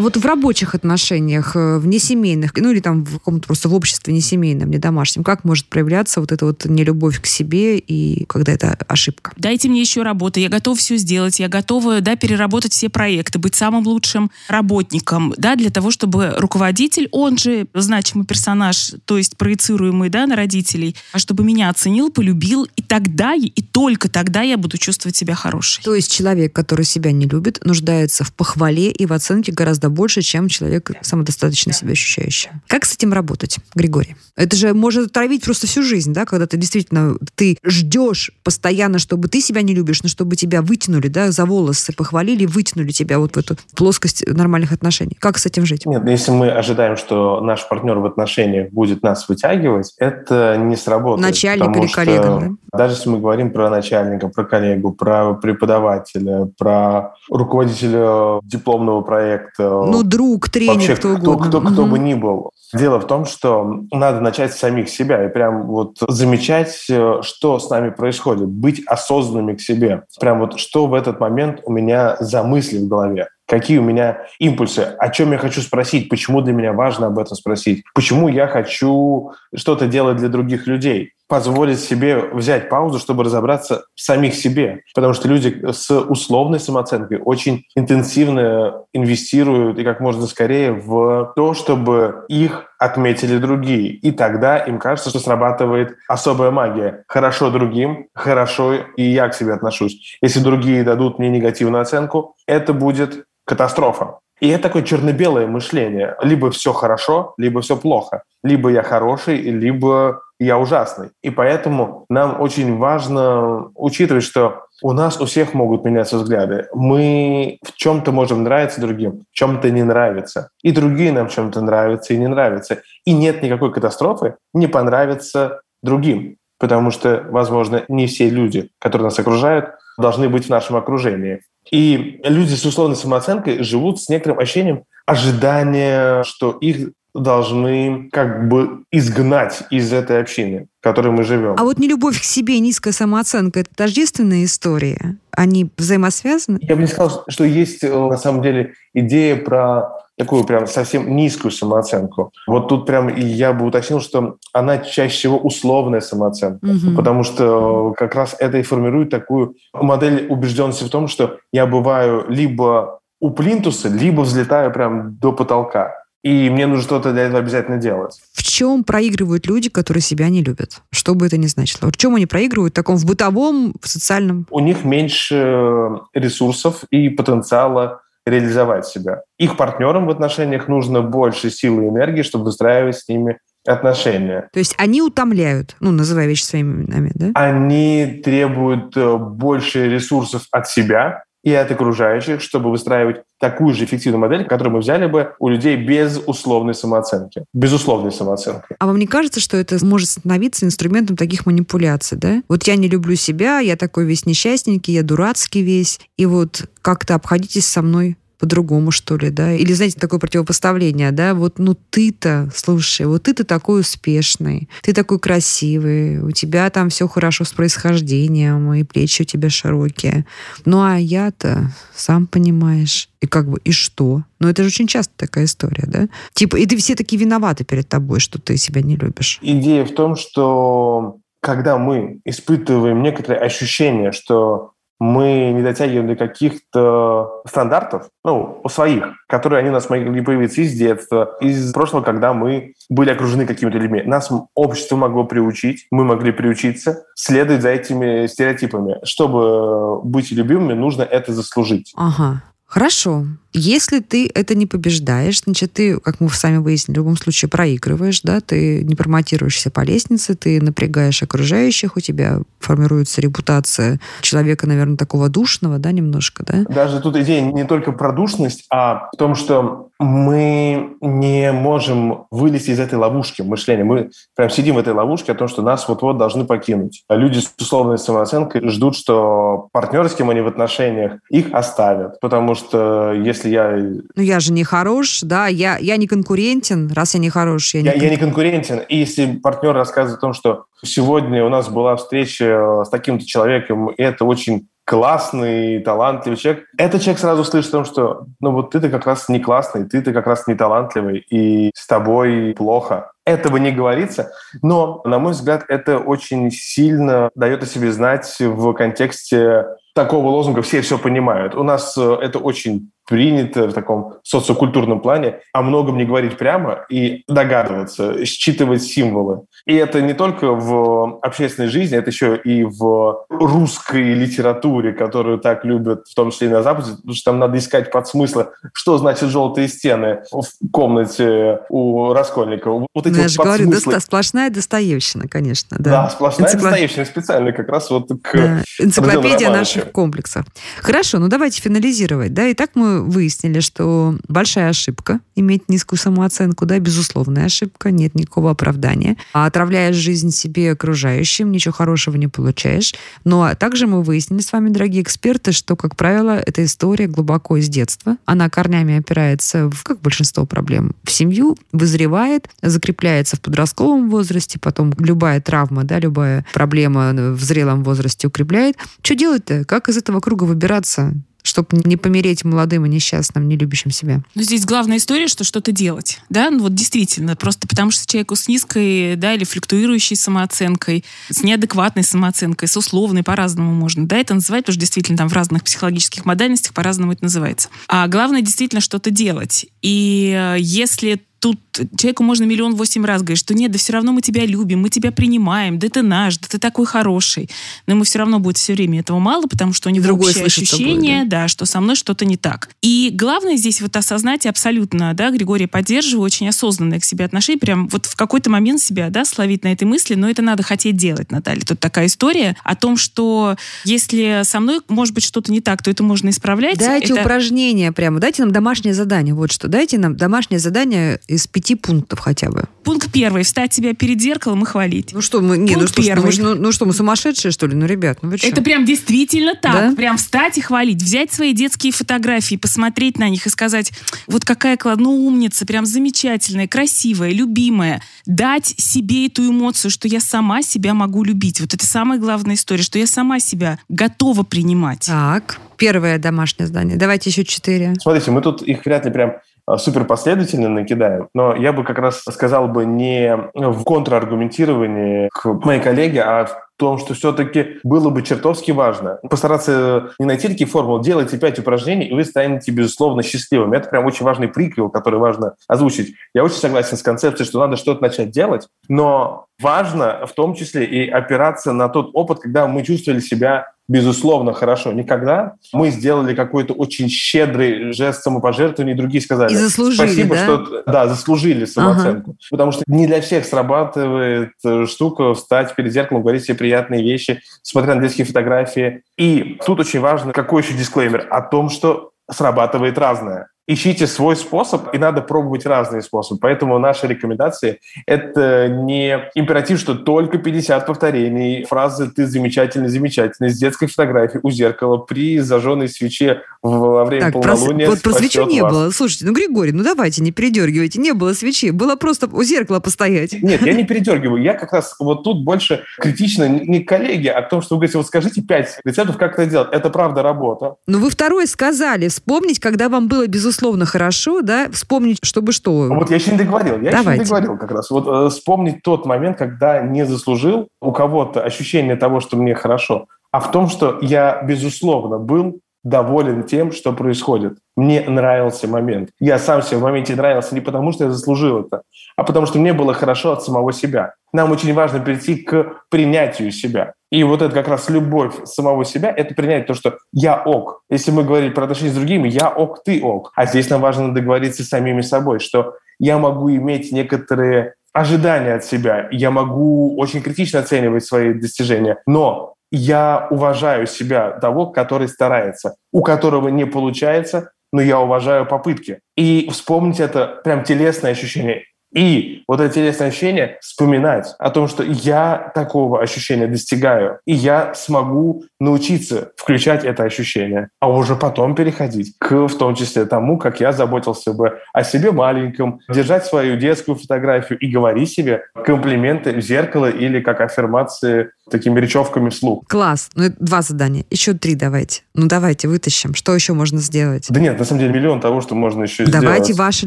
А 0.00 0.02
вот 0.02 0.16
в 0.16 0.24
рабочих 0.24 0.74
отношениях, 0.74 1.54
э, 1.56 1.76
в 1.76 1.86
несемейных, 1.86 2.56
ну 2.56 2.70
или 2.70 2.80
там 2.80 3.04
в 3.04 3.18
каком-то 3.18 3.46
просто 3.46 3.68
в 3.68 3.74
обществе 3.74 4.14
несемейном, 4.14 4.70
не 4.70 4.78
домашнем, 4.78 5.22
как 5.22 5.44
может 5.44 5.66
проявляться 5.66 6.22
вот 6.22 6.32
эта 6.32 6.46
вот 6.46 6.64
нелюбовь 6.64 7.20
к 7.20 7.26
себе 7.26 7.76
и 7.76 8.24
когда 8.24 8.52
это 8.52 8.78
ошибка? 8.88 9.32
Дайте 9.36 9.68
мне 9.68 9.82
еще 9.82 10.02
работы, 10.02 10.40
я 10.40 10.48
готова 10.48 10.74
все 10.74 10.96
сделать, 10.96 11.38
я 11.38 11.48
готова, 11.48 12.00
да, 12.00 12.16
переработать 12.16 12.72
все 12.72 12.88
проекты, 12.88 13.38
быть 13.38 13.54
самым 13.54 13.86
лучшим 13.86 14.30
работником, 14.48 15.34
да, 15.36 15.54
для 15.54 15.68
того, 15.68 15.90
чтобы 15.90 16.32
руководитель, 16.38 17.06
он 17.12 17.36
же 17.36 17.66
значимый 17.74 18.24
персонаж, 18.24 18.94
то 19.04 19.18
есть 19.18 19.36
проецируемый, 19.36 20.08
да, 20.08 20.26
на 20.26 20.34
родителей, 20.34 20.96
а 21.12 21.18
чтобы 21.18 21.44
меня 21.44 21.68
оценил, 21.68 22.10
полюбил, 22.10 22.66
и 22.74 22.80
тогда, 22.80 23.34
и 23.34 23.50
только 23.50 24.08
тогда 24.08 24.40
я 24.40 24.56
буду 24.56 24.78
чувствовать 24.78 25.16
себя 25.16 25.34
хорошей. 25.34 25.84
То 25.84 25.94
есть 25.94 26.10
человек, 26.10 26.54
который 26.54 26.86
себя 26.86 27.12
не 27.12 27.26
любит, 27.26 27.62
нуждается 27.66 28.24
в 28.24 28.32
похвале 28.32 28.90
и 28.90 29.04
в 29.04 29.12
оценке 29.12 29.52
гораздо 29.52 29.89
больше, 29.90 30.22
чем 30.22 30.48
человек 30.48 30.90
самодостаточно 31.02 31.72
себя 31.72 31.92
ощущающий. 31.92 32.50
Как 32.66 32.84
с 32.84 32.94
этим 32.94 33.12
работать, 33.12 33.58
Григорий? 33.74 34.16
Это 34.36 34.56
же 34.56 34.72
может 34.74 35.08
отравить 35.08 35.44
просто 35.44 35.66
всю 35.66 35.82
жизнь, 35.82 36.12
да, 36.12 36.24
когда 36.24 36.46
ты 36.46 36.56
действительно 36.56 37.16
ты 37.34 37.58
ждешь 37.64 38.32
постоянно, 38.42 38.98
чтобы 38.98 39.28
ты 39.28 39.40
себя 39.40 39.62
не 39.62 39.74
любишь, 39.74 40.02
но 40.02 40.08
чтобы 40.08 40.36
тебя 40.36 40.62
вытянули, 40.62 41.08
да, 41.08 41.30
за 41.30 41.44
волосы, 41.44 41.92
похвалили, 41.92 42.46
вытянули 42.46 42.90
тебя 42.90 43.18
вот 43.18 43.34
в 43.34 43.38
эту 43.38 43.56
плоскость 43.76 44.24
нормальных 44.26 44.72
отношений. 44.72 45.16
Как 45.18 45.38
с 45.38 45.46
этим 45.46 45.66
жить? 45.66 45.86
Нет, 45.86 46.06
если 46.06 46.30
мы 46.30 46.50
ожидаем, 46.50 46.96
что 46.96 47.40
наш 47.40 47.68
партнер 47.68 47.98
в 47.98 48.06
отношениях 48.06 48.70
будет 48.72 49.02
нас 49.02 49.28
вытягивать, 49.28 49.94
это 49.98 50.56
не 50.58 50.76
сработает. 50.76 51.28
Начальник 51.28 51.76
или 51.76 51.86
коллега, 51.86 52.56
Даже 52.72 52.94
если 52.94 53.08
мы 53.08 53.20
говорим 53.20 53.52
про 53.52 53.70
начальника, 53.70 54.28
про 54.28 54.44
коллегу, 54.44 54.92
про 54.92 55.34
преподавателя, 55.34 56.50
про 56.58 57.14
руководителя 57.30 58.40
дипломного 58.44 59.02
проекта, 59.02 59.69
Ну, 59.70 60.02
друг, 60.02 60.48
тренер, 60.48 60.74
вообще 60.74 60.96
кто 60.96 61.16
кто, 61.16 61.32
угодно. 61.32 61.48
кто, 61.48 61.60
кто 61.60 61.82
Мгм. 61.82 61.90
бы 61.90 61.98
ни 61.98 62.14
был. 62.14 62.50
Дело 62.72 63.00
в 63.00 63.06
том, 63.06 63.24
что 63.24 63.80
надо 63.92 64.20
начать 64.20 64.52
с 64.52 64.58
самих 64.58 64.88
себя 64.88 65.24
и 65.24 65.28
прям 65.28 65.66
вот 65.66 65.96
замечать, 66.08 66.86
э, 66.88 67.18
что 67.22 67.58
с 67.58 67.68
нами 67.68 67.90
происходит, 67.90 68.46
быть 68.48 68.82
осознанными 68.86 69.54
к 69.56 69.60
себе. 69.60 70.02
Прям 70.20 70.38
вот 70.40 70.58
что 70.60 70.86
в 70.86 70.94
этот 70.94 71.18
момент 71.20 71.60
у 71.64 71.72
меня 71.72 72.16
за 72.20 72.42
мысли 72.44 72.78
в 72.78 72.86
голове. 72.88 73.28
Какие 73.48 73.78
у 73.78 73.82
меня 73.82 74.18
импульсы, 74.38 74.80
о 74.98 75.08
чем 75.08 75.32
я 75.32 75.38
хочу 75.38 75.60
спросить, 75.60 76.08
почему 76.08 76.40
для 76.40 76.52
меня 76.52 76.72
важно 76.72 77.08
об 77.08 77.18
этом 77.18 77.36
спросить, 77.36 77.82
почему 77.94 78.28
я 78.28 78.46
хочу 78.46 79.32
что-то 79.56 79.86
делать 79.88 80.18
для 80.18 80.28
других 80.28 80.68
людей, 80.68 81.14
позволить 81.30 81.78
себе 81.78 82.18
взять 82.32 82.68
паузу, 82.68 82.98
чтобы 82.98 83.22
разобраться 83.22 83.84
в 83.94 84.00
самих 84.00 84.34
себе. 84.34 84.82
Потому 84.94 85.14
что 85.14 85.28
люди 85.28 85.64
с 85.70 85.88
условной 85.90 86.58
самооценкой 86.58 87.20
очень 87.24 87.62
интенсивно 87.76 88.84
инвестируют 88.92 89.78
и 89.78 89.84
как 89.84 90.00
можно 90.00 90.26
скорее 90.26 90.72
в 90.72 91.32
то, 91.36 91.54
чтобы 91.54 92.24
их 92.28 92.66
отметили 92.80 93.38
другие. 93.38 93.92
И 93.92 94.10
тогда 94.10 94.58
им 94.58 94.80
кажется, 94.80 95.10
что 95.10 95.20
срабатывает 95.20 95.96
особая 96.08 96.50
магия. 96.50 97.04
Хорошо 97.06 97.50
другим, 97.50 98.08
хорошо 98.12 98.74
и 98.96 99.04
я 99.04 99.28
к 99.28 99.34
себе 99.34 99.54
отношусь. 99.54 100.18
Если 100.20 100.40
другие 100.40 100.82
дадут 100.82 101.20
мне 101.20 101.28
негативную 101.28 101.82
оценку, 101.82 102.34
это 102.48 102.72
будет 102.72 103.24
катастрофа. 103.46 104.18
И 104.40 104.48
это 104.48 104.64
такое 104.64 104.82
черно-белое 104.82 105.46
мышление. 105.46 106.16
Либо 106.22 106.50
все 106.50 106.72
хорошо, 106.72 107.34
либо 107.36 107.60
все 107.60 107.76
плохо. 107.76 108.24
Либо 108.42 108.70
я 108.70 108.82
хороший, 108.82 109.36
либо 109.42 110.22
я 110.40 110.58
ужасный. 110.58 111.10
И 111.22 111.30
поэтому 111.30 112.06
нам 112.08 112.40
очень 112.40 112.78
важно 112.78 113.70
учитывать, 113.74 114.24
что 114.24 114.64
у 114.82 114.92
нас 114.92 115.20
у 115.20 115.26
всех 115.26 115.52
могут 115.52 115.84
меняться 115.84 116.16
взгляды. 116.16 116.66
Мы 116.74 117.58
в 117.62 117.76
чем-то 117.76 118.10
можем 118.10 118.42
нравиться 118.42 118.80
другим, 118.80 119.24
в 119.30 119.34
чем-то 119.34 119.70
не 119.70 119.82
нравится. 119.82 120.48
И 120.62 120.72
другие 120.72 121.12
нам 121.12 121.28
в 121.28 121.32
чем-то 121.32 121.60
нравятся 121.60 122.14
и 122.14 122.18
не 122.18 122.26
нравятся. 122.26 122.80
И 123.04 123.12
нет 123.12 123.42
никакой 123.42 123.70
катастрофы 123.70 124.36
не 124.54 124.66
понравиться 124.66 125.60
другим. 125.82 126.36
Потому 126.58 126.90
что, 126.90 127.24
возможно, 127.28 127.84
не 127.88 128.06
все 128.06 128.30
люди, 128.30 128.70
которые 128.78 129.06
нас 129.06 129.18
окружают, 129.18 129.74
должны 129.98 130.28
быть 130.28 130.46
в 130.46 130.50
нашем 130.50 130.76
окружении. 130.76 131.42
И 131.70 132.20
люди 132.24 132.54
с 132.54 132.64
условной 132.64 132.96
самооценкой 132.96 133.62
живут 133.62 134.00
с 134.00 134.08
некоторым 134.08 134.38
ощущением 134.38 134.84
ожидания, 135.06 136.22
что 136.22 136.52
их 136.52 136.90
должны 137.14 138.08
как 138.12 138.48
бы 138.48 138.82
изгнать 138.92 139.62
из 139.70 139.92
этой 139.92 140.20
общины, 140.20 140.68
в 140.80 140.84
которой 140.84 141.10
мы 141.12 141.24
живем. 141.24 141.54
А 141.58 141.64
вот 141.64 141.78
нелюбовь 141.78 142.20
к 142.20 142.24
себе 142.24 142.58
низкая 142.60 142.92
самооценка– 142.92 143.60
это 143.60 143.70
тождественная 143.74 144.44
история? 144.44 145.16
Они 145.32 145.70
взаимосвязаны? 145.76 146.58
Я 146.62 146.76
бы 146.76 146.82
не 146.82 146.88
сказал, 146.88 147.24
что 147.28 147.44
есть 147.44 147.82
э, 147.84 147.88
на 147.92 148.16
самом 148.16 148.42
деле 148.42 148.74
идея 148.94 149.36
про 149.36 149.90
такую 150.18 150.44
прям 150.44 150.66
совсем 150.66 151.16
низкую 151.16 151.50
самооценку. 151.50 152.30
Вот 152.46 152.68
тут 152.68 152.84
прям 152.84 153.08
я 153.16 153.54
бы 153.54 153.64
уточнил, 153.66 154.00
что 154.00 154.36
она 154.52 154.76
чаще 154.78 155.14
всего 155.14 155.38
условная 155.38 156.00
самооценка, 156.00 156.58
Мгм. 156.66 156.94
потому 156.94 157.24
что 157.24 157.94
как 157.96 158.14
раз 158.14 158.36
это 158.38 158.58
и 158.58 158.62
формирует 158.62 159.08
такую 159.08 159.54
модель 159.72 160.26
убежденности 160.28 160.84
в 160.84 160.90
том, 160.90 161.08
что 161.08 161.38
я 161.52 161.66
бываю 161.66 162.26
либо 162.28 163.00
у 163.18 163.30
плинтуса, 163.30 163.88
либо 163.88 164.20
взлетаю 164.22 164.70
прям 164.72 165.16
до 165.16 165.32
потолка. 165.32 165.94
И 166.22 166.50
мне 166.50 166.66
нужно 166.66 166.84
что-то 166.84 167.12
для 167.12 167.22
этого 167.22 167.38
обязательно 167.38 167.78
делать. 167.78 168.20
В 168.32 168.42
чем 168.42 168.84
проигрывают 168.84 169.46
люди, 169.46 169.70
которые 169.70 170.02
себя 170.02 170.28
не 170.28 170.42
любят? 170.42 170.82
Что 170.92 171.14
бы 171.14 171.26
это 171.26 171.38
ни 171.38 171.46
значило. 171.46 171.86
Вот 171.86 171.96
В 171.96 171.98
чем 171.98 172.14
они 172.14 172.26
проигрывают? 172.26 172.74
В 172.74 172.76
таком 172.76 172.96
в 172.96 173.06
бытовом, 173.06 173.74
в 173.80 173.88
социальном? 173.88 174.46
У 174.50 174.60
них 174.60 174.84
меньше 174.84 176.00
ресурсов 176.12 176.84
и 176.90 177.08
потенциала 177.08 178.02
реализовать 178.26 178.86
себя. 178.86 179.22
Их 179.38 179.56
партнерам 179.56 180.06
в 180.06 180.10
отношениях 180.10 180.68
нужно 180.68 181.00
больше 181.02 181.50
силы 181.50 181.84
и 181.84 181.88
энергии, 181.88 182.22
чтобы 182.22 182.44
выстраивать 182.44 182.98
с 182.98 183.08
ними 183.08 183.38
отношения. 183.66 184.48
То 184.52 184.58
есть 184.58 184.74
они 184.78 185.02
утомляют, 185.02 185.76
ну, 185.80 185.90
называя 185.90 186.26
вещи 186.26 186.44
своими 186.44 186.84
именами, 186.84 187.12
да? 187.14 187.30
Они 187.34 188.20
требуют 188.24 188.96
э, 188.96 189.16
больше 189.16 189.88
ресурсов 189.88 190.46
от 190.50 190.68
себя, 190.68 191.24
и 191.42 191.52
от 191.52 191.70
окружающих, 191.70 192.40
чтобы 192.40 192.70
выстраивать 192.70 193.22
такую 193.38 193.74
же 193.74 193.84
эффективную 193.84 194.20
модель, 194.20 194.44
которую 194.46 194.74
мы 194.74 194.80
взяли 194.80 195.06
бы 195.06 195.34
у 195.38 195.48
людей 195.48 195.76
без 195.76 196.20
условной 196.26 196.74
самооценки. 196.74 197.44
Безусловной 197.54 198.12
самооценки. 198.12 198.76
А 198.78 198.86
вам 198.86 198.98
не 198.98 199.06
кажется, 199.06 199.40
что 199.40 199.56
это 199.56 199.82
может 199.84 200.08
становиться 200.08 200.66
инструментом 200.66 201.16
таких 201.16 201.46
манипуляций, 201.46 202.18
да? 202.18 202.42
Вот 202.48 202.64
я 202.64 202.76
не 202.76 202.88
люблю 202.88 203.16
себя, 203.16 203.60
я 203.60 203.76
такой 203.76 204.04
весь 204.04 204.26
несчастненький, 204.26 204.94
я 204.94 205.02
дурацкий 205.02 205.62
весь, 205.62 206.00
и 206.16 206.26
вот 206.26 206.68
как-то 206.82 207.14
обходитесь 207.14 207.66
со 207.66 207.82
мной 207.82 208.16
по-другому, 208.40 208.90
что 208.90 209.16
ли, 209.16 209.30
да? 209.30 209.52
Или, 209.52 209.72
знаете, 209.74 210.00
такое 210.00 210.18
противопоставление, 210.18 211.12
да? 211.12 211.34
Вот, 211.34 211.58
ну, 211.58 211.76
ты-то, 211.90 212.50
слушай, 212.54 213.06
вот 213.06 213.24
ты-то 213.24 213.44
такой 213.44 213.80
успешный, 213.80 214.68
ты 214.82 214.94
такой 214.94 215.18
красивый, 215.18 216.20
у 216.20 216.30
тебя 216.30 216.70
там 216.70 216.88
все 216.88 217.06
хорошо 217.06 217.44
с 217.44 217.52
происхождением, 217.52 218.72
и 218.72 218.82
плечи 218.82 219.22
у 219.22 219.24
тебя 219.26 219.50
широкие. 219.50 220.24
Ну, 220.64 220.80
а 220.80 220.96
я-то, 220.96 221.72
сам 221.94 222.26
понимаешь, 222.26 223.10
и 223.20 223.26
как 223.26 223.48
бы, 223.48 223.60
и 223.62 223.72
что? 223.72 224.24
Ну, 224.38 224.48
это 224.48 224.62
же 224.62 224.68
очень 224.68 224.86
часто 224.86 225.12
такая 225.16 225.44
история, 225.44 225.84
да? 225.86 226.08
Типа, 226.32 226.56
и 226.56 226.64
ты 226.64 226.78
все 226.78 226.94
такие 226.94 227.20
виноваты 227.20 227.64
перед 227.64 227.88
тобой, 227.88 228.20
что 228.20 228.40
ты 228.40 228.56
себя 228.56 228.80
не 228.80 228.96
любишь. 228.96 229.38
Идея 229.42 229.84
в 229.84 229.92
том, 229.92 230.16
что 230.16 231.18
когда 231.42 231.76
мы 231.76 232.20
испытываем 232.24 233.02
некоторые 233.02 233.40
ощущения, 233.40 234.12
что 234.12 234.72
мы 235.00 235.50
не 235.52 235.62
дотягиваем 235.62 236.06
до 236.06 236.14
каких-то 236.14 237.42
стандартов, 237.48 238.10
ну, 238.22 238.62
своих, 238.68 239.04
которые 239.26 239.60
они 239.60 239.70
у 239.70 239.72
нас 239.72 239.88
могли 239.88 240.20
появиться 240.20 240.60
из 240.60 240.74
детства, 240.74 241.36
из 241.40 241.72
прошлого, 241.72 242.02
когда 242.02 242.34
мы 242.34 242.74
были 242.90 243.10
окружены 243.10 243.46
какими-то 243.46 243.78
людьми. 243.78 244.02
Нас 244.02 244.30
общество 244.54 244.96
могло 244.96 245.24
приучить, 245.24 245.86
мы 245.90 246.04
могли 246.04 246.32
приучиться 246.32 247.04
следовать 247.14 247.62
за 247.62 247.70
этими 247.70 248.26
стереотипами. 248.26 248.98
Чтобы 249.02 250.02
быть 250.02 250.30
любимыми, 250.32 250.74
нужно 250.74 251.02
это 251.02 251.32
заслужить. 251.32 251.92
Ага. 251.96 252.42
Хорошо. 252.66 253.24
Если 253.52 253.98
ты 253.98 254.30
это 254.32 254.54
не 254.54 254.66
побеждаешь, 254.66 255.42
значит, 255.42 255.72
ты, 255.72 255.98
как 255.98 256.20
мы 256.20 256.28
сами 256.30 256.58
выяснили, 256.58 256.98
в 256.98 257.00
любом 257.00 257.16
случае 257.16 257.48
проигрываешь, 257.48 258.22
да, 258.22 258.40
ты 258.40 258.84
не 258.84 258.94
промотируешься 258.94 259.70
по 259.70 259.80
лестнице, 259.80 260.34
ты 260.34 260.60
напрягаешь 260.60 261.22
окружающих, 261.22 261.96
у 261.96 262.00
тебя 262.00 262.40
формируется 262.60 263.20
репутация 263.20 263.98
человека, 264.20 264.66
наверное, 264.66 264.96
такого 264.96 265.28
душного, 265.28 265.78
да, 265.78 265.90
немножко, 265.90 266.44
да? 266.44 266.64
Даже 266.68 267.00
тут 267.00 267.16
идея 267.16 267.42
не 267.42 267.64
только 267.64 267.92
про 267.92 268.12
душность, 268.12 268.64
а 268.70 269.08
в 269.12 269.16
том, 269.16 269.34
что 269.34 269.90
мы 269.98 270.96
не 271.02 271.52
можем 271.52 272.24
вылезти 272.30 272.70
из 272.70 272.80
этой 272.80 272.94
ловушки 272.94 273.42
мышления. 273.42 273.84
Мы 273.84 274.10
прям 274.34 274.48
сидим 274.48 274.76
в 274.76 274.78
этой 274.78 274.94
ловушке 274.94 275.32
о 275.32 275.34
том, 275.34 275.46
что 275.46 275.60
нас 275.60 275.86
вот-вот 275.88 276.16
должны 276.16 276.44
покинуть. 276.44 277.04
А 277.08 277.16
люди 277.16 277.38
с 277.38 277.52
условной 277.60 277.98
самооценкой 277.98 278.66
ждут, 278.70 278.96
что 278.96 279.68
партнеры, 279.72 280.08
с 280.08 280.14
кем 280.14 280.30
они 280.30 280.40
в 280.40 280.46
отношениях, 280.46 281.18
их 281.28 281.52
оставят. 281.52 282.18
Потому 282.20 282.54
что 282.54 283.12
если 283.12 283.39
я... 283.44 283.76
Ну, 283.76 284.22
я 284.22 284.40
же 284.40 284.52
не 284.52 284.64
хорош, 284.64 285.20
да, 285.22 285.46
я, 285.46 285.78
я 285.78 285.96
не 285.96 286.06
конкурентен, 286.06 286.90
раз 286.92 287.14
я 287.14 287.20
не 287.20 287.30
хорош. 287.30 287.74
Я, 287.74 287.80
я, 287.80 287.94
не... 287.94 288.00
я 288.00 288.10
не 288.10 288.16
конкурентен. 288.16 288.80
И 288.88 288.96
если 288.96 289.36
партнер 289.36 289.72
рассказывает 289.72 290.18
о 290.18 290.20
том, 290.20 290.32
что 290.34 290.64
сегодня 290.84 291.44
у 291.44 291.48
нас 291.48 291.68
была 291.68 291.96
встреча 291.96 292.84
с 292.84 292.88
таким-то 292.88 293.26
человеком, 293.26 293.88
и 293.88 294.02
это 294.02 294.24
очень 294.24 294.68
классный, 294.90 295.80
талантливый 295.80 296.36
человек, 296.36 296.64
этот 296.76 297.00
человек 297.00 297.20
сразу 297.20 297.44
слышит 297.44 297.68
о 297.68 297.78
том, 297.78 297.84
что 297.84 298.26
ну 298.40 298.50
вот 298.50 298.70
ты-то 298.70 298.88
как 298.88 299.06
раз 299.06 299.28
не 299.28 299.38
классный, 299.38 299.88
ты-то 299.88 300.12
как 300.12 300.26
раз 300.26 300.48
не 300.48 300.56
талантливый, 300.56 301.24
и 301.30 301.70
с 301.76 301.86
тобой 301.86 302.54
плохо. 302.56 303.12
Этого 303.24 303.58
не 303.58 303.70
говорится, 303.70 304.32
но, 304.62 305.00
на 305.04 305.20
мой 305.20 305.32
взгляд, 305.32 305.64
это 305.68 305.98
очень 305.98 306.50
сильно 306.50 307.30
дает 307.36 307.62
о 307.62 307.66
себе 307.66 307.92
знать 307.92 308.34
в 308.40 308.72
контексте 308.72 309.66
такого 309.94 310.28
лозунга 310.28 310.62
«все 310.62 310.80
все 310.80 310.98
понимают». 310.98 311.54
У 311.54 311.62
нас 311.62 311.96
э, 311.96 312.16
это 312.22 312.38
очень 312.38 312.90
принято 313.10 313.66
в 313.66 313.72
таком 313.72 314.14
социокультурном 314.22 315.00
плане 315.00 315.40
о 315.52 315.62
многом 315.62 315.98
не 315.98 316.04
говорить 316.04 316.38
прямо 316.38 316.86
и 316.88 317.24
догадываться, 317.26 318.24
считывать 318.24 318.84
символы. 318.84 319.40
И 319.66 319.74
это 319.74 320.00
не 320.00 320.14
только 320.14 320.52
в 320.52 321.18
общественной 321.20 321.68
жизни, 321.68 321.98
это 321.98 322.10
еще 322.10 322.36
и 322.36 322.62
в 322.62 323.26
русской 323.28 324.14
литературе, 324.14 324.92
которую 324.92 325.38
так 325.38 325.64
любят, 325.64 326.06
в 326.08 326.14
том 326.14 326.30
числе 326.30 326.46
и 326.46 326.50
на 326.50 326.62
Западе, 326.62 326.92
потому 326.92 327.14
что 327.14 327.30
там 327.32 327.40
надо 327.40 327.58
искать 327.58 327.90
подсмыслы, 327.90 328.46
что 328.72 328.96
значит 328.96 329.28
желтые 329.28 329.66
стены 329.66 330.22
в 330.30 330.44
комнате 330.70 331.58
у 331.68 332.12
Раскольникова. 332.12 332.86
Вот 332.94 333.06
эти 333.06 333.14
ну, 333.14 333.22
вот 333.22 333.22
я 333.22 333.28
же 333.28 333.42
говорю, 333.42 333.70
доста- 333.72 333.98
сплошная 333.98 334.50
Достоевщина, 334.50 335.26
конечно. 335.26 335.76
Да, 335.80 335.90
да 335.90 336.10
сплошная 336.10 336.46
Энцикло... 336.46 336.70
Достоевщина 336.70 337.04
специально 337.04 337.52
как 337.52 337.68
раз 337.68 337.90
вот 337.90 338.08
к 338.22 338.36
да. 338.36 338.62
Энциклопедия 338.78 339.50
наших 339.50 339.90
комплексов. 339.90 340.46
Хорошо, 340.80 341.18
ну 341.18 341.26
давайте 341.26 341.60
финализировать. 341.60 342.32
Да, 342.32 342.50
Итак, 342.52 342.70
мы 342.74 342.99
выяснили, 343.02 343.60
что 343.60 344.16
большая 344.28 344.70
ошибка 344.70 345.20
иметь 345.36 345.68
низкую 345.68 345.98
самооценку, 345.98 346.66
да, 346.66 346.78
безусловная 346.78 347.46
ошибка, 347.46 347.90
нет 347.90 348.14
никакого 348.14 348.50
оправдания. 348.50 349.16
А 349.32 349.46
отравляешь 349.46 349.96
жизнь 349.96 350.30
себе 350.30 350.64
и 350.64 350.68
окружающим, 350.68 351.50
ничего 351.50 351.72
хорошего 351.72 352.16
не 352.16 352.28
получаешь. 352.28 352.94
Но 353.24 353.54
также 353.54 353.86
мы 353.86 354.02
выяснили 354.02 354.40
с 354.40 354.52
вами, 354.52 354.70
дорогие 354.70 355.02
эксперты, 355.02 355.52
что, 355.52 355.76
как 355.76 355.96
правило, 355.96 356.42
эта 356.44 356.64
история 356.64 357.06
глубоко 357.06 357.56
из 357.56 357.68
детства. 357.68 358.16
Она 358.24 358.48
корнями 358.50 358.98
опирается, 358.98 359.70
в, 359.70 359.82
как 359.82 360.00
большинство 360.00 360.46
проблем, 360.46 360.94
в 361.04 361.10
семью, 361.10 361.56
вызревает, 361.72 362.48
закрепляется 362.62 363.36
в 363.36 363.40
подростковом 363.40 364.10
возрасте, 364.10 364.58
потом 364.58 364.92
любая 364.98 365.40
травма, 365.40 365.84
да, 365.84 365.98
любая 365.98 366.44
проблема 366.52 367.12
в 367.12 367.42
зрелом 367.42 367.82
возрасте 367.82 368.26
укрепляет. 368.26 368.76
Что 369.02 369.14
делать-то? 369.14 369.64
Как 369.64 369.88
из 369.88 369.96
этого 369.96 370.20
круга 370.20 370.44
выбираться? 370.44 371.14
Чтобы 371.42 371.68
не 371.84 371.96
помереть 371.96 372.44
молодым 372.44 372.86
и 372.86 372.88
несчастным, 372.88 373.48
не 373.48 373.56
любящим 373.56 373.90
себя. 373.90 374.22
Ну, 374.34 374.42
здесь 374.42 374.64
главная 374.64 374.98
история, 374.98 375.28
что 375.28 375.44
что-то 375.44 375.72
делать, 375.72 376.20
да, 376.28 376.50
ну 376.50 376.60
вот 376.60 376.74
действительно, 376.74 377.36
просто 377.36 377.66
потому 377.68 377.90
что 377.90 378.06
человеку 378.06 378.36
с 378.36 378.48
низкой, 378.48 379.16
да, 379.16 379.34
или 379.34 379.44
флюктуирующей 379.44 380.16
самооценкой, 380.16 381.04
с 381.28 381.42
неадекватной 381.42 382.04
самооценкой, 382.04 382.68
с 382.68 382.76
условной, 382.76 383.22
по-разному 383.22 383.72
можно, 383.74 384.06
да, 384.06 384.16
это 384.16 384.34
называть, 384.34 384.64
потому 384.64 384.74
что 384.74 384.80
действительно 384.80 385.18
там 385.18 385.28
в 385.28 385.32
разных 385.32 385.64
психологических 385.64 386.24
модальностях 386.24 386.74
по-разному 386.74 387.12
это 387.12 387.24
называется. 387.24 387.68
А 387.88 388.06
главное 388.08 388.42
действительно 388.42 388.80
что-то 388.80 389.10
делать. 389.10 389.66
И 389.82 390.34
э, 390.36 390.56
если 390.60 391.22
тут 391.40 391.58
человеку 391.96 392.22
можно 392.22 392.44
миллион 392.44 392.74
восемь 392.74 393.04
раз 393.04 393.22
говорить, 393.22 393.38
что 393.38 393.54
нет, 393.54 393.72
да 393.72 393.78
все 393.78 393.94
равно 393.94 394.12
мы 394.12 394.20
тебя 394.20 394.44
любим, 394.44 394.80
мы 394.80 394.90
тебя 394.90 395.10
принимаем, 395.10 395.78
да 395.78 395.88
ты 395.88 396.02
наш, 396.02 396.36
да 396.38 396.46
ты 396.48 396.58
такой 396.58 396.86
хороший. 396.86 397.48
Но 397.86 397.94
ему 397.94 398.04
все 398.04 398.18
равно 398.18 398.38
будет 398.38 398.58
все 398.58 398.74
время 398.74 399.00
этого 399.00 399.18
мало, 399.18 399.46
потому 399.46 399.72
что 399.72 399.88
у 399.88 399.92
него 399.92 400.04
Другое 400.04 400.30
общее 400.30 400.44
ощущение, 400.44 401.20
тобой, 401.20 401.30
да? 401.30 401.42
да, 401.42 401.48
что 401.48 401.64
со 401.64 401.80
мной 401.80 401.96
что-то 401.96 402.24
не 402.26 402.36
так. 402.36 402.68
И 402.82 403.10
главное 403.12 403.56
здесь 403.56 403.80
вот 403.80 403.96
осознать 403.96 404.46
абсолютно, 404.46 405.14
да, 405.14 405.30
Григория 405.30 405.66
поддерживаю, 405.66 406.24
очень 406.24 406.48
осознанное 406.48 407.00
к 407.00 407.04
себе 407.04 407.24
отношение, 407.24 407.58
прям 407.58 407.88
вот 407.88 408.06
в 408.06 408.16
какой-то 408.16 408.50
момент 408.50 408.80
себя, 408.80 409.08
да, 409.08 409.24
словить 409.24 409.64
на 409.64 409.72
этой 409.72 409.84
мысли, 409.84 410.14
но 410.14 410.28
это 410.28 410.42
надо 410.42 410.62
хотеть 410.62 410.96
делать, 410.96 411.32
Наталья. 411.32 411.62
Тут 411.62 411.80
такая 411.80 412.06
история 412.06 412.54
о 412.64 412.76
том, 412.76 412.98
что 412.98 413.56
если 413.84 414.42
со 414.44 414.60
мной 414.60 414.80
может 414.88 415.14
быть 415.14 415.24
что-то 415.24 415.50
не 415.50 415.62
так, 415.62 415.82
то 415.82 415.90
это 415.90 416.02
можно 416.02 416.28
исправлять. 416.28 416.78
Дайте 416.78 417.14
это... 417.14 417.22
упражнения 417.22 417.92
прямо, 417.92 418.20
дайте 418.20 418.42
нам 418.42 418.52
домашнее 418.52 418.92
задание, 418.92 419.34
вот 419.34 419.50
что, 419.50 419.68
дайте 419.68 419.96
нам 419.96 420.16
домашнее 420.16 420.58
задание 420.58 421.20
из 421.30 421.46
пяти 421.46 421.74
пунктов 421.74 422.18
хотя 422.18 422.50
бы. 422.50 422.64
Пункт 422.82 423.10
первый. 423.12 423.44
Встать 423.44 423.72
себя 423.72 423.94
перед 423.94 424.20
зеркалом 424.20 424.62
и 424.62 424.66
хвалить. 424.66 425.12
Ну 425.12 425.20
что, 425.20 425.40
мы, 425.40 425.58
не, 425.58 425.76
ну, 425.76 425.86
что, 425.86 426.02
первый. 426.02 426.36
Ну, 426.38 426.54
ну 426.54 426.72
что, 426.72 426.86
мы 426.86 426.92
сумасшедшие, 426.92 427.52
что 427.52 427.66
ли? 427.66 427.76
Ну, 427.76 427.86
ребят, 427.86 428.18
ну 428.22 428.30
вы 428.30 428.38
что? 428.38 428.48
Это 428.48 428.62
прям 428.62 428.84
действительно 428.84 429.54
так. 429.54 429.72
Да? 429.72 429.94
Прям 429.94 430.16
встать 430.16 430.58
и 430.58 430.60
хвалить. 430.60 431.02
Взять 431.02 431.32
свои 431.32 431.52
детские 431.52 431.92
фотографии, 431.92 432.56
посмотреть 432.56 433.18
на 433.18 433.28
них 433.28 433.46
и 433.46 433.50
сказать, 433.50 433.92
вот 434.26 434.44
какая 434.44 434.76
кладная 434.76 435.00
ну, 435.00 435.26
умница, 435.26 435.64
прям 435.64 435.86
замечательная, 435.86 436.68
красивая, 436.68 437.30
любимая. 437.30 438.02
Дать 438.26 438.66
себе 438.76 439.26
эту 439.26 439.48
эмоцию, 439.48 439.90
что 439.90 440.08
я 440.08 440.20
сама 440.20 440.62
себя 440.62 440.92
могу 440.92 441.24
любить. 441.24 441.60
Вот 441.60 441.72
это 441.72 441.86
самая 441.86 442.18
главная 442.18 442.56
история, 442.56 442.82
что 442.82 442.98
я 442.98 443.06
сама 443.06 443.40
себя 443.40 443.78
готова 443.88 444.42
принимать. 444.42 445.06
Так, 445.06 445.58
первое 445.76 446.18
домашнее 446.18 446.66
задание. 446.66 446.96
Давайте 446.96 447.30
еще 447.30 447.44
четыре. 447.44 447.94
Смотрите, 448.00 448.30
мы 448.30 448.42
тут 448.42 448.62
их 448.62 448.84
вряд 448.84 449.06
ли 449.06 449.10
прям 449.10 449.36
супер 449.76 450.04
последовательно 450.04 450.68
накидаем, 450.68 451.28
но 451.34 451.54
я 451.54 451.72
бы 451.72 451.84
как 451.84 451.98
раз 451.98 452.22
сказал 452.22 452.68
бы 452.68 452.84
не 452.84 453.36
в 453.54 453.84
контраргументировании 453.84 455.28
к 455.32 455.46
моей 455.64 455.80
коллеге, 455.80 456.22
а 456.22 456.46
в 456.46 456.56
том, 456.80 456.98
что 456.98 457.12
все-таки 457.12 457.78
было 457.84 458.08
бы 458.08 458.22
чертовски 458.22 458.70
важно 458.70 459.18
постараться 459.28 460.12
не 460.18 460.24
найти 460.24 460.48
такие 460.48 460.66
формулы, 460.66 461.02
делайте 461.02 461.36
пять 461.36 461.58
упражнений, 461.58 462.06
и 462.06 462.14
вы 462.14 462.24
станете, 462.24 462.72
безусловно, 462.72 463.22
счастливыми. 463.22 463.76
Это 463.76 463.90
прям 463.90 464.06
очень 464.06 464.24
важный 464.24 464.48
приквел, 464.48 464.88
который 464.88 465.20
важно 465.20 465.54
озвучить. 465.68 466.14
Я 466.34 466.42
очень 466.42 466.56
согласен 466.56 466.96
с 466.96 467.02
концепцией, 467.02 467.46
что 467.46 467.60
надо 467.60 467.76
что-то 467.76 468.02
начать 468.02 468.30
делать, 468.30 468.66
но 468.88 469.44
важно 469.60 470.26
в 470.26 470.32
том 470.32 470.54
числе 470.54 470.86
и 470.86 471.08
опираться 471.08 471.72
на 471.72 471.90
тот 471.90 472.10
опыт, 472.14 472.40
когда 472.40 472.66
мы 472.66 472.82
чувствовали 472.82 473.20
себя 473.20 473.72
безусловно, 473.90 474.52
хорошо. 474.52 474.92
Никогда 474.92 475.54
мы 475.72 475.90
сделали 475.90 476.34
какой-то 476.34 476.74
очень 476.74 477.08
щедрый 477.08 477.92
жест 477.92 478.22
самопожертвования, 478.22 478.94
и 478.94 478.96
другие 478.96 479.20
сказали... 479.20 479.52
И 479.52 479.56
заслужили, 479.56 480.06
Спасибо, 480.06 480.36
да? 480.36 480.44
что... 480.44 480.82
Да, 480.86 481.08
заслужили 481.08 481.64
самооценку. 481.64 482.36
Потому 482.50 482.70
что 482.70 482.84
не 482.86 483.08
для 483.08 483.20
всех 483.20 483.44
срабатывает 483.44 484.52
э, 484.64 484.86
штука 484.86 485.34
встать 485.34 485.74
перед 485.74 485.92
зеркалом, 485.92 486.22
говорить 486.22 486.44
себе 486.44 486.54
приятные 486.54 487.02
вещи, 487.02 487.40
смотря 487.62 487.96
на 487.96 488.02
детские 488.02 488.26
фотографии. 488.26 489.02
И 489.18 489.58
тут 489.66 489.80
очень 489.80 489.98
важно, 489.98 490.32
какой 490.32 490.62
еще 490.62 490.74
дисклеймер? 490.74 491.26
О 491.28 491.42
том, 491.42 491.68
что 491.68 492.12
срабатывает 492.30 492.96
разное. 492.96 493.48
Ищите 493.66 494.08
свой 494.08 494.34
способ, 494.34 494.92
и 494.92 494.98
надо 494.98 495.22
пробовать 495.22 495.64
разные 495.64 496.02
способы. 496.02 496.40
Поэтому 496.40 496.76
наши 496.80 497.06
рекомендации– 497.06 497.78
это 498.06 498.66
не 498.68 499.30
императив, 499.36 499.78
что 499.78 499.94
только 499.94 500.38
50 500.38 500.86
повторений, 500.86 501.64
фразы 501.64 502.10
«ты 502.10 502.26
замечательный, 502.26 502.88
замечательный» 502.88 503.50
с 503.50 503.58
детской 503.58 503.86
фотографией 503.86 504.40
у 504.42 504.50
зеркала 504.50 504.96
при 504.96 505.38
зажженной 505.38 505.88
свече 505.88 506.42
во 506.62 507.04
время 507.04 507.26
Так, 507.26 507.34
про, 507.34 507.54
полнолуния 507.54 507.88
вот 507.88 508.02
про 508.02 508.12
свечу 508.12 508.44
не 508.46 508.60
вас. 508.60 508.72
было. 508.72 508.90
Слушайте, 508.90 509.26
ну, 509.26 509.32
Григорий, 509.32 509.70
ну 509.70 509.84
давайте, 509.84 510.20
не 510.20 510.32
передергивайте. 510.32 510.98
Не 511.00 511.12
было 511.12 511.32
свечи. 511.32 511.70
Было 511.70 511.94
просто 511.94 512.26
у 512.26 512.42
зеркала 512.42 512.80
постоять. 512.80 513.34
Нет, 513.40 513.62
я 513.62 513.74
не 513.74 513.84
передергиваю. 513.90 514.42
Я 514.42 514.54
как 514.54 514.72
раз 514.72 514.96
вот 514.98 515.22
тут 515.22 515.44
больше 515.44 515.84
критично 515.98 516.48
не 516.48 516.80
к 516.80 516.88
коллеге, 516.88 517.30
а 517.30 517.42
к 517.42 517.48
тому, 517.48 517.62
что 517.62 517.76
вы 517.76 517.80
говорите, 517.80 517.98
вот 517.98 518.06
скажите 518.08 518.42
пять 518.42 518.80
рецептов, 518.84 519.16
как 519.16 519.38
это 519.38 519.46
делать. 519.46 519.68
Это 519.70 519.90
правда 519.90 520.22
работа. 520.22 520.74
Но 520.88 520.98
вы 520.98 521.10
второе 521.10 521.46
сказали. 521.46 522.08
Вспомнить, 522.08 522.58
когда 522.58 522.88
вам 522.88 523.06
было 523.06 523.28
безусловно 523.28 523.59
хорошо, 523.86 524.42
да? 524.42 524.68
Вспомнить, 524.70 525.18
чтобы 525.22 525.52
что. 525.52 525.88
Вот 525.88 526.10
я 526.10 526.16
еще 526.16 526.32
не 526.32 526.38
договорил. 526.38 526.74
Я 526.80 526.90
еще 526.90 526.98
Давайте. 526.98 527.20
не 527.20 527.24
договорил 527.24 527.58
как 527.58 527.70
раз. 527.70 527.90
Вот 527.90 528.06
э, 528.06 528.28
вспомнить 528.30 528.82
тот 528.82 529.06
момент, 529.06 529.36
когда 529.38 529.80
не 529.80 530.04
заслужил 530.06 530.68
у 530.80 530.92
кого-то 530.92 531.42
ощущение 531.42 531.96
того, 531.96 532.20
что 532.20 532.36
мне 532.36 532.54
хорошо, 532.54 533.06
а 533.32 533.40
в 533.40 533.50
том, 533.50 533.68
что 533.68 533.98
я, 534.02 534.42
безусловно, 534.42 535.18
был 535.18 535.60
доволен 535.82 536.44
тем, 536.44 536.72
что 536.72 536.92
происходит. 536.92 537.58
Мне 537.76 538.02
нравился 538.02 538.68
момент. 538.68 539.10
Я 539.18 539.38
сам 539.38 539.62
себе 539.62 539.78
в 539.78 539.82
моменте 539.82 540.14
нравился 540.14 540.54
не 540.54 540.60
потому, 540.60 540.92
что 540.92 541.04
я 541.04 541.10
заслужил 541.10 541.60
это, 541.60 541.82
а 542.16 542.24
потому 542.24 542.46
что 542.46 542.58
мне 542.58 542.72
было 542.72 542.94
хорошо 542.94 543.32
от 543.32 543.42
самого 543.42 543.72
себя. 543.72 544.14
Нам 544.32 544.52
очень 544.52 544.74
важно 544.74 545.00
перейти 545.00 545.36
к 545.36 545.82
принятию 545.88 546.50
себя. 546.52 546.94
И 547.10 547.24
вот 547.24 547.42
это 547.42 547.52
как 547.54 547.68
раз 547.68 547.88
любовь 547.88 548.34
самого 548.44 548.84
себя, 548.84 549.12
это 549.14 549.34
принять 549.34 549.66
то, 549.66 549.74
что 549.74 549.98
я 550.12 550.40
ок. 550.42 550.82
Если 550.90 551.10
мы 551.10 551.24
говорим 551.24 551.52
про 551.54 551.64
отношения 551.64 551.90
с 551.90 551.96
другими, 551.96 552.28
я 552.28 552.48
ок, 552.48 552.84
ты 552.84 553.02
ок. 553.02 553.32
А 553.34 553.46
здесь 553.46 553.68
нам 553.70 553.80
важно 553.80 554.14
договориться 554.14 554.62
с 554.62 554.68
самими 554.68 555.00
собой, 555.00 555.40
что 555.40 555.74
я 555.98 556.18
могу 556.18 556.50
иметь 556.50 556.92
некоторые 556.92 557.74
ожидания 557.92 558.54
от 558.54 558.64
себя, 558.64 559.08
я 559.10 559.30
могу 559.30 559.98
очень 559.98 560.22
критично 560.22 560.60
оценивать 560.60 561.04
свои 561.04 561.34
достижения, 561.34 561.98
но 562.06 562.54
я 562.70 563.26
уважаю 563.30 563.86
себя 563.86 564.30
того, 564.30 564.66
который 564.66 565.08
старается, 565.08 565.76
у 565.92 566.02
которого 566.02 566.48
не 566.48 566.64
получается, 566.64 567.50
но 567.72 567.80
я 567.80 568.00
уважаю 568.00 568.46
попытки. 568.46 569.00
И 569.16 569.48
вспомнить 569.50 570.00
это 570.00 570.40
прям 570.44 570.64
телесное 570.64 571.12
ощущение. 571.12 571.64
И 571.92 572.44
вот 572.46 572.60
это 572.60 572.74
телесное 572.74 573.08
ощущение 573.08 573.58
вспоминать 573.60 574.34
о 574.38 574.50
том, 574.50 574.68
что 574.68 574.82
я 574.82 575.50
такого 575.54 576.00
ощущения 576.00 576.46
достигаю, 576.46 577.18
и 577.26 577.32
я 577.32 577.74
смогу 577.74 578.44
научиться 578.60 579.32
включать 579.36 579.84
это 579.84 580.04
ощущение, 580.04 580.68
а 580.80 580.90
уже 580.90 581.16
потом 581.16 581.54
переходить 581.54 582.14
к, 582.18 582.46
в 582.46 582.56
том 582.56 582.74
числе, 582.74 583.06
тому, 583.06 583.38
как 583.38 583.60
я 583.60 583.72
заботился 583.72 584.32
бы 584.32 584.58
о 584.72 584.84
себе 584.84 585.10
маленьком, 585.10 585.80
держать 585.88 586.26
свою 586.26 586.56
детскую 586.56 586.96
фотографию 586.96 587.58
и 587.58 587.68
говорить 587.68 588.10
себе 588.10 588.44
комплименты 588.64 589.32
в 589.32 589.40
зеркало 589.40 589.90
или 589.90 590.20
как 590.20 590.40
аффирмации 590.40 591.30
такими 591.50 591.80
речевками 591.80 592.30
вслух. 592.30 592.64
Класс. 592.68 593.10
Ну, 593.14 593.24
это 593.24 593.36
два 593.40 593.62
задания. 593.62 594.04
Еще 594.10 594.34
три 594.34 594.54
давайте. 594.54 595.02
Ну, 595.14 595.26
давайте, 595.26 595.68
вытащим. 595.68 596.14
Что 596.14 596.34
еще 596.34 596.52
можно 596.52 596.78
сделать? 596.78 597.26
Да 597.28 597.40
нет, 597.40 597.58
на 597.58 597.64
самом 597.64 597.80
деле 597.80 597.92
миллион 597.92 598.20
того, 598.20 598.40
что 598.40 598.54
можно 598.54 598.84
еще 598.84 599.04
Давайте 599.04 599.52
сделать. 599.52 599.58
ваши 599.58 599.86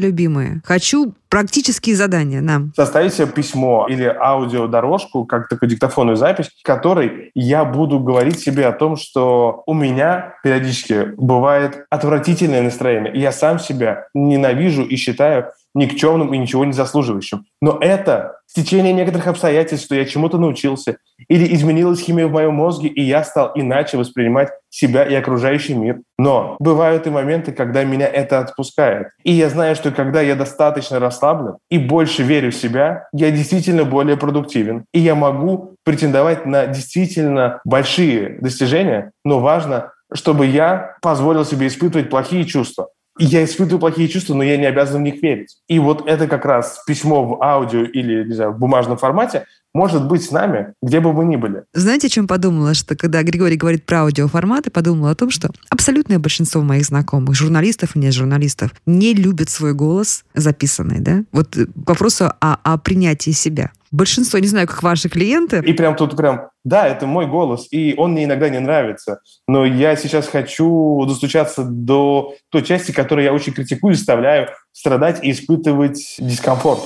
любимые. 0.00 0.60
Хочу 0.64 1.14
практические 1.34 1.96
задания 1.96 2.40
нам. 2.40 2.72
составить 2.76 3.12
себе 3.12 3.26
письмо 3.26 3.88
или 3.88 4.04
аудиодорожку, 4.04 5.24
как 5.24 5.48
такую 5.48 5.68
диктофонную 5.68 6.16
запись, 6.16 6.46
в 6.46 6.62
которой 6.62 7.32
я 7.34 7.64
буду 7.64 7.98
говорить 7.98 8.38
себе 8.38 8.68
о 8.68 8.72
том, 8.72 8.94
что 8.94 9.64
у 9.66 9.74
меня 9.74 10.36
периодически 10.44 11.06
бывает 11.16 11.86
отвратительное 11.90 12.62
настроение. 12.62 13.12
Я 13.20 13.32
сам 13.32 13.58
себя 13.58 14.06
ненавижу 14.14 14.84
и 14.84 14.94
считаю 14.94 15.46
никчемным 15.74 16.32
и 16.32 16.38
ничего 16.38 16.64
не 16.64 16.72
заслуживающим. 16.72 17.46
Но 17.60 17.78
это 17.80 18.36
течение 18.54 18.92
некоторых 18.92 19.26
обстоятельств, 19.26 19.86
что 19.86 19.94
я 19.94 20.04
чему-то 20.04 20.38
научился, 20.38 20.96
или 21.28 21.54
изменилась 21.54 22.00
химия 22.00 22.26
в 22.26 22.32
моем 22.32 22.54
мозге, 22.54 22.88
и 22.88 23.02
я 23.02 23.24
стал 23.24 23.52
иначе 23.54 23.98
воспринимать 23.98 24.50
себя 24.70 25.04
и 25.04 25.14
окружающий 25.14 25.74
мир. 25.74 26.00
Но 26.18 26.56
бывают 26.58 27.06
и 27.06 27.10
моменты, 27.10 27.52
когда 27.52 27.84
меня 27.84 28.06
это 28.06 28.38
отпускает. 28.38 29.08
И 29.22 29.32
я 29.32 29.48
знаю, 29.48 29.76
что 29.76 29.90
когда 29.90 30.20
я 30.20 30.34
достаточно 30.34 30.98
расслаблен 30.98 31.56
и 31.70 31.78
больше 31.78 32.22
верю 32.22 32.50
в 32.50 32.54
себя, 32.54 33.08
я 33.12 33.30
действительно 33.30 33.84
более 33.84 34.16
продуктивен. 34.16 34.84
И 34.92 35.00
я 35.00 35.14
могу 35.14 35.76
претендовать 35.84 36.46
на 36.46 36.66
действительно 36.66 37.60
большие 37.64 38.38
достижения, 38.40 39.12
но 39.24 39.40
важно, 39.40 39.92
чтобы 40.12 40.46
я 40.46 40.96
позволил 41.02 41.44
себе 41.44 41.66
испытывать 41.66 42.10
плохие 42.10 42.44
чувства. 42.44 42.88
Я 43.18 43.44
испытываю 43.44 43.80
плохие 43.80 44.08
чувства, 44.08 44.34
но 44.34 44.42
я 44.42 44.56
не 44.56 44.66
обязан 44.66 45.00
в 45.00 45.04
них 45.04 45.22
верить. 45.22 45.56
И 45.68 45.78
вот 45.78 46.08
это 46.08 46.26
как 46.26 46.44
раз 46.44 46.82
письмо 46.86 47.24
в 47.24 47.42
аудио 47.42 47.84
или, 47.84 48.24
не 48.24 48.34
знаю, 48.34 48.52
в 48.52 48.58
бумажном 48.58 48.98
формате 48.98 49.46
может 49.74 50.06
быть 50.06 50.24
с 50.24 50.30
нами, 50.30 50.72
где 50.82 51.00
бы 51.00 51.12
мы 51.12 51.24
ни 51.24 51.36
были. 51.36 51.64
Знаете, 51.74 52.06
о 52.06 52.10
чем 52.10 52.28
подумала? 52.28 52.74
Что 52.74 52.96
когда 52.96 53.22
Григорий 53.22 53.56
говорит 53.56 53.84
про 53.84 54.02
аудиоформаты, 54.02 54.70
подумала 54.70 55.10
о 55.10 55.14
том, 55.16 55.30
что 55.30 55.50
абсолютное 55.68 56.20
большинство 56.20 56.62
моих 56.62 56.86
знакомых, 56.86 57.34
журналистов 57.34 57.96
и 57.96 57.98
не 57.98 58.12
журналистов, 58.12 58.70
не 58.86 59.14
любят 59.14 59.50
свой 59.50 59.74
голос 59.74 60.24
записанный, 60.34 61.00
да? 61.00 61.24
Вот 61.32 61.56
э, 61.56 61.66
к 61.66 61.88
вопросу 61.88 62.32
о, 62.40 62.58
о 62.62 62.78
принятии 62.78 63.32
себя. 63.32 63.72
Большинство, 63.94 64.40
не 64.40 64.48
знаю, 64.48 64.66
как 64.66 64.82
ваши 64.82 65.08
клиенты, 65.08 65.58
И 65.58 65.72
прям 65.72 65.94
тут 65.94 66.16
прям, 66.16 66.48
да, 66.64 66.88
это 66.88 67.06
мой 67.06 67.28
голос, 67.28 67.68
и 67.70 67.94
он 67.96 68.10
мне 68.10 68.24
иногда 68.24 68.48
не 68.48 68.58
нравится, 68.58 69.20
но 69.46 69.64
я 69.64 69.94
сейчас 69.94 70.26
хочу 70.26 71.04
достучаться 71.06 71.62
до 71.62 72.34
той 72.48 72.64
части, 72.64 72.90
которую 72.90 73.24
я 73.24 73.32
очень 73.32 73.52
критикую, 73.52 73.94
заставляю 73.94 74.48
страдать 74.72 75.22
и 75.22 75.30
испытывать 75.30 76.16
дискомфорт. 76.18 76.80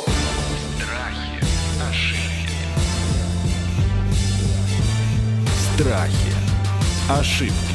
Страхи, 0.76 1.40
ошибки. 1.88 2.52
Страхи. 5.76 6.32
Ошибки. 7.08 7.67